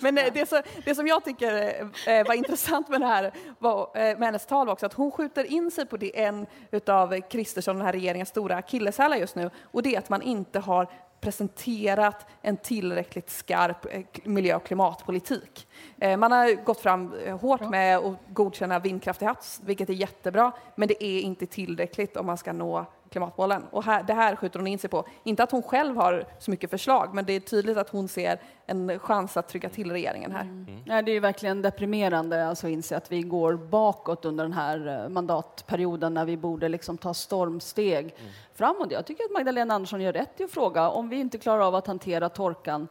Men 0.03 0.19
eh, 0.19 0.25
det, 0.35 0.49
så, 0.49 0.63
det 0.85 0.95
som 0.95 1.07
jag 1.07 1.25
tycker 1.25 1.81
eh, 2.07 2.27
var 2.27 2.35
intressant 2.35 2.89
med 2.89 3.01
det 3.01 3.07
här 3.07 3.33
var, 3.59 3.91
eh, 3.95 4.19
med 4.19 4.23
hennes 4.23 4.47
tal 4.47 4.67
var 4.67 4.73
också 4.73 4.87
att 4.87 4.93
hon 4.93 5.11
skjuter 5.11 5.45
in 5.45 5.71
sig 5.71 5.87
på 5.87 5.97
det 5.97 6.21
en 6.21 6.47
utav 6.71 7.21
Kristersson, 7.21 7.77
den 7.77 7.87
här 7.87 7.93
regeringens 7.93 8.29
stora 8.29 8.57
akilleshälar 8.57 9.17
just 9.17 9.35
nu, 9.35 9.51
och 9.63 9.83
det 9.83 9.95
är 9.95 9.99
att 9.99 10.09
man 10.09 10.23
inte 10.23 10.59
har 10.59 10.89
presenterat 11.21 12.27
en 12.43 12.57
tillräckligt 12.57 13.31
skarp 13.31 13.87
eh, 13.91 14.03
miljö 14.25 14.57
och 14.57 14.65
klimatpolitik. 14.65 15.69
Eh, 15.99 16.17
Man 16.17 16.33
har 16.33 16.65
gått 16.65 16.81
fram 16.81 17.15
eh, 17.15 17.39
hårt 17.39 17.61
med 17.71 17.99
att 17.99 18.17
godkänna 18.29 18.79
vindkraft 18.79 19.19
till 19.19 19.29
havs, 19.29 19.61
vilket 19.65 19.89
är 19.89 19.95
jättebra, 19.95 20.53
men 20.75 20.89
det 20.89 21.05
är 21.05 21.21
inte 21.21 21.47
tillräckligt 21.47 22.17
om 22.17 22.27
man 22.27 22.39
ska 22.39 22.53
nå 22.53 22.87
klimatmålen. 23.11 23.65
Och 23.71 23.85
här, 23.85 24.03
det 24.03 24.15
här 24.15 24.37
skjuter 24.37 24.59
hon 24.59 24.67
in 24.67 24.79
sig 24.79 24.91
på. 24.91 25.05
Inte 25.25 25.43
att 25.43 25.51
hon 25.51 25.63
själv 25.63 25.97
har 25.97 26.25
så 26.39 26.51
mycket 26.51 26.71
förslag, 26.71 27.15
men 27.15 27.25
det 27.25 27.33
är 27.33 27.41
tydligt 27.41 27.77
att 27.77 27.89
hon 27.89 28.09
ser 28.09 28.41
en 28.67 28.99
chans 28.99 29.37
att 29.37 29.49
trycka 29.49 29.69
till 29.69 29.93
regeringen 29.93 30.33
här. 30.33 30.65
Ja, 30.85 31.03
det 31.03 31.11
är 31.11 31.15
ju 31.15 31.21
verkligen 31.21 31.63
deprimerande 31.63 32.47
alltså, 32.47 32.67
att 32.67 32.71
inse 32.71 32.97
att 32.97 33.13
vi 33.13 33.23
går 33.23 33.55
bakåt 33.57 34.25
under 34.25 34.45
den 34.45 34.53
här 34.53 35.05
eh, 35.05 35.09
mandatperioden 35.09 36.15
när 36.15 36.25
vi 36.25 36.37
borde 36.37 36.69
liksom 36.69 36.99
ta 36.99 37.15
stormsteg 37.15 38.15
framåt. 38.55 38.93
Jag 38.93 39.07
tycker 39.07 39.25
att 39.25 39.33
Magdalena 39.33 39.75
Andersson 39.75 40.01
gör 40.01 40.13
rätt 40.13 40.41
i 40.41 40.45
att 40.45 40.51
fråga 40.51 40.89
om 40.89 41.09
vi 41.09 41.17
inte 41.17 41.39
klarar 41.39 41.61
av 41.61 41.75
att 41.75 41.87
hantera 41.87 42.29
torkan 42.29 42.89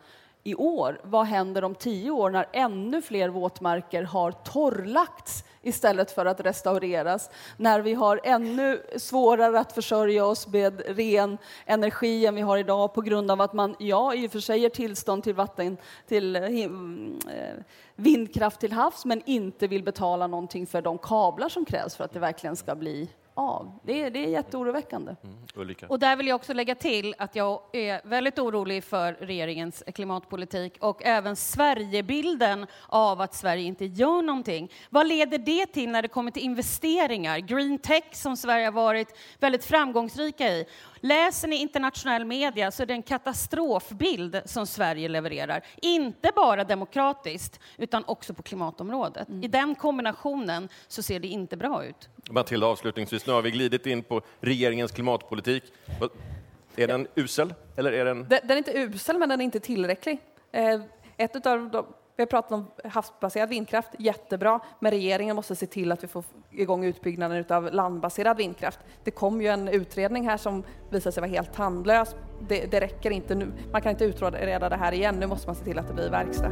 i 0.48 0.56
år, 0.56 1.00
vad 1.04 1.26
händer 1.26 1.64
om 1.64 1.76
tio 1.76 2.12
år 2.12 2.30
när 2.30 2.46
ännu 2.54 3.02
fler 3.02 3.30
våtmarker 3.30 4.04
har 4.04 4.32
torrlagts 4.32 5.44
istället 5.62 6.12
för 6.12 6.26
att 6.26 6.40
restaureras? 6.40 7.30
När 7.58 7.82
vi 7.82 7.94
har 7.94 8.20
ännu 8.24 8.82
svårare 8.98 9.60
att 9.60 9.72
försörja 9.72 10.26
oss 10.26 10.48
med 10.48 10.82
ren 10.88 11.38
energi 11.66 12.26
än 12.26 12.36
vi 12.36 12.42
har 12.42 12.58
idag 12.58 12.94
på 12.94 13.02
grund 13.02 13.32
av 13.32 13.42
att 13.42 13.54
man, 13.54 13.76
ja, 13.80 14.14
i 14.14 14.28
och 14.28 14.32
för 14.32 14.40
sig 14.40 14.60
ger 14.60 14.70
tillstånd 14.70 15.24
till 15.24 15.36
vatten, 15.36 15.78
till 16.08 16.36
eh, 16.36 16.44
eh, 16.44 16.70
vindkraft 17.96 18.60
till 18.60 18.72
havs, 18.72 19.06
men 19.06 19.22
inte 19.26 19.68
vill 19.68 19.84
betala 19.84 20.28
någonting 20.28 20.68
för 20.68 20.82
de 20.82 20.98
kablar 20.98 21.50
som 21.50 21.66
krävs 21.66 21.96
för 21.96 22.04
att 22.04 22.14
det 22.14 22.20
verkligen 22.20 22.56
ska 22.56 22.76
bli 22.76 23.10
av. 23.38 23.80
Det 23.84 24.02
är, 24.02 24.12
det 24.12 24.20
är 24.26 24.30
jätteoroväckande. 24.30 25.16
Ulrika? 25.56 25.88
Och 25.88 26.00
där 26.00 26.16
vill 26.16 26.28
jag 26.28 26.36
också 26.36 26.54
lägga 26.54 26.76
till 26.76 27.16
att 27.18 27.36
jag 27.36 27.62
är 27.74 28.08
väldigt 28.08 28.40
orolig 28.40 28.84
för 28.84 29.14
regeringens 29.14 29.84
klimatpolitik 29.96 30.78
och 30.80 31.04
även 31.04 31.36
Sverigebilden 31.36 32.68
av 32.88 33.22
att 33.22 33.34
Sverige 33.34 33.64
inte 33.64 33.86
gör 33.86 34.22
någonting. 34.22 34.72
Vad 34.90 35.08
leder 35.08 35.38
det 35.38 35.66
till 35.66 35.90
när 35.90 36.02
det 36.02 36.08
kommer 36.08 36.32
till 36.32 36.44
investeringar? 36.44 37.40
Green 37.40 37.78
tech 37.78 38.04
som 38.12 38.38
Sverige 38.38 38.66
har 38.66 38.72
varit 38.72 39.18
väldigt 39.40 39.66
framgångsrika 39.66 40.48
i. 40.48 40.66
Läser 41.00 41.48
ni 41.48 41.56
internationell 41.56 42.26
media 42.26 42.72
så 42.72 42.84
är 42.84 42.88
det 42.88 42.94
en 42.94 43.04
katastrofbild 43.04 44.42
som 44.46 44.68
Sverige 44.68 45.10
levererar. 45.10 45.64
Inte 45.82 46.32
bara 46.36 46.64
demokratiskt, 46.64 47.60
utan 47.78 48.04
också 48.08 48.34
på 48.34 48.44
klimatområdet. 48.44 49.28
I 49.42 49.48
den 49.48 49.76
kombinationen 49.76 50.70
så 50.88 51.04
ser 51.04 51.20
det 51.20 51.28
inte 51.28 51.58
bra 51.58 51.86
ut. 51.86 52.10
Matilda, 52.30 52.68
avslutningsvis, 52.68 53.28
nu 53.28 53.34
har 53.34 53.42
vi 53.42 53.52
glidit 53.52 53.86
in 53.86 54.04
på 54.04 54.22
regeringens 54.42 54.92
klimatpolitik. 54.92 55.64
Är 56.76 56.88
den 56.88 57.08
usel, 57.16 57.54
eller 57.76 57.92
är 57.92 58.06
den... 58.06 58.28
Den, 58.30 58.40
den 58.44 58.52
är 58.52 58.58
inte 58.58 58.78
usel, 58.78 59.18
men 59.18 59.30
den 59.30 59.42
är 59.42 59.46
inte 59.46 59.60
tillräcklig. 59.60 60.20
Eh, 60.52 60.82
ett 61.18 61.36
utav 61.36 61.70
de, 61.70 61.86
vi 62.16 62.22
har 62.22 62.28
pratat 62.28 62.52
om 62.52 62.68
havsbaserad 62.84 63.50
vindkraft, 63.50 63.90
jättebra, 64.00 64.60
men 64.80 64.92
regeringen 64.92 65.36
måste 65.36 65.56
se 65.56 65.66
till 65.66 65.92
att 65.92 66.04
vi 66.04 66.08
får 66.08 66.24
igång 66.52 66.86
utbyggnaden 66.86 67.46
av 67.50 67.74
landbaserad 67.74 68.38
vindkraft. 68.38 68.80
Det 69.04 69.12
kom 69.12 69.42
ju 69.42 69.48
en 69.48 69.68
utredning 69.68 70.30
här 70.30 70.38
som 70.38 70.64
visade 70.90 71.12
sig 71.12 71.22
vara 71.22 71.32
helt 71.32 71.54
tandlös. 71.54 72.16
Det, 72.48 72.72
det 72.72 72.82
räcker 72.82 73.12
inte 73.12 73.36
nu. 73.36 73.52
Man 73.72 73.82
kan 73.82 73.92
inte 73.92 74.06
utreda 74.06 74.70
det 74.70 74.76
här 74.76 74.92
igen. 74.92 75.16
Nu 75.20 75.28
måste 75.28 75.48
man 75.48 75.56
se 75.56 75.64
till 75.64 75.80
att 75.80 75.88
det 75.88 75.94
blir 75.94 76.10
verkstad. 76.10 76.52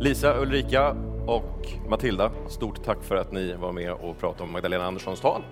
Lisa, 0.00 0.40
Ulrika 0.40 1.07
och 1.28 1.68
Matilda, 1.88 2.30
stort 2.48 2.84
tack 2.84 3.02
för 3.02 3.16
att 3.16 3.32
ni 3.32 3.52
var 3.52 3.72
med 3.72 3.92
och 3.92 4.18
pratade 4.18 4.44
om 4.44 4.52
Magdalena 4.52 4.84
Anderssons 4.84 5.20
tal. 5.20 5.42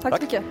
Tack, 0.00 0.12
Tack. 0.12 0.20
så 0.20 0.24
mycket. 0.24 0.44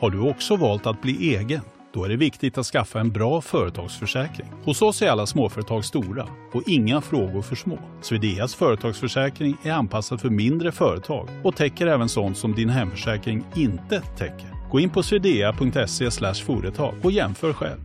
Har 0.00 0.10
du 0.10 0.20
också 0.20 0.56
valt 0.56 0.86
att 0.86 1.02
bli 1.02 1.36
egen? 1.36 1.60
Då 1.92 2.04
är 2.04 2.08
det 2.08 2.16
viktigt 2.16 2.58
att 2.58 2.66
skaffa 2.66 3.00
en 3.00 3.10
bra 3.10 3.40
företagsförsäkring. 3.40 4.48
Hos 4.64 4.82
oss 4.82 5.02
är 5.02 5.10
alla 5.10 5.26
småföretag 5.26 5.84
stora 5.84 6.28
och 6.52 6.62
inga 6.66 7.00
frågor 7.00 7.42
för 7.42 7.56
små. 7.56 7.78
Swedeas 8.02 8.54
företagsförsäkring 8.54 9.56
är 9.62 9.72
anpassad 9.72 10.20
för 10.20 10.30
mindre 10.30 10.72
företag 10.72 11.28
och 11.44 11.56
täcker 11.56 11.86
även 11.86 12.08
sånt 12.08 12.38
som 12.38 12.54
din 12.54 12.68
hemförsäkring 12.68 13.44
inte 13.56 14.00
täcker. 14.00 14.70
Gå 14.70 14.80
in 14.80 14.90
på 14.90 15.02
swedea.se 15.02 16.10
företag 16.34 16.94
och 17.02 17.12
jämför 17.12 17.52
själv. 17.52 17.80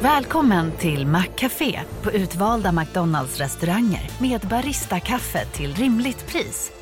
Välkommen 0.00 0.72
till 0.72 1.06
Maccafé 1.06 1.80
på 2.02 2.12
utvalda 2.12 2.72
McDonalds 2.72 3.38
restauranger 3.38 4.10
med 4.20 4.40
Baristakaffe 4.40 5.44
till 5.44 5.74
rimligt 5.74 6.26
pris. 6.26 6.81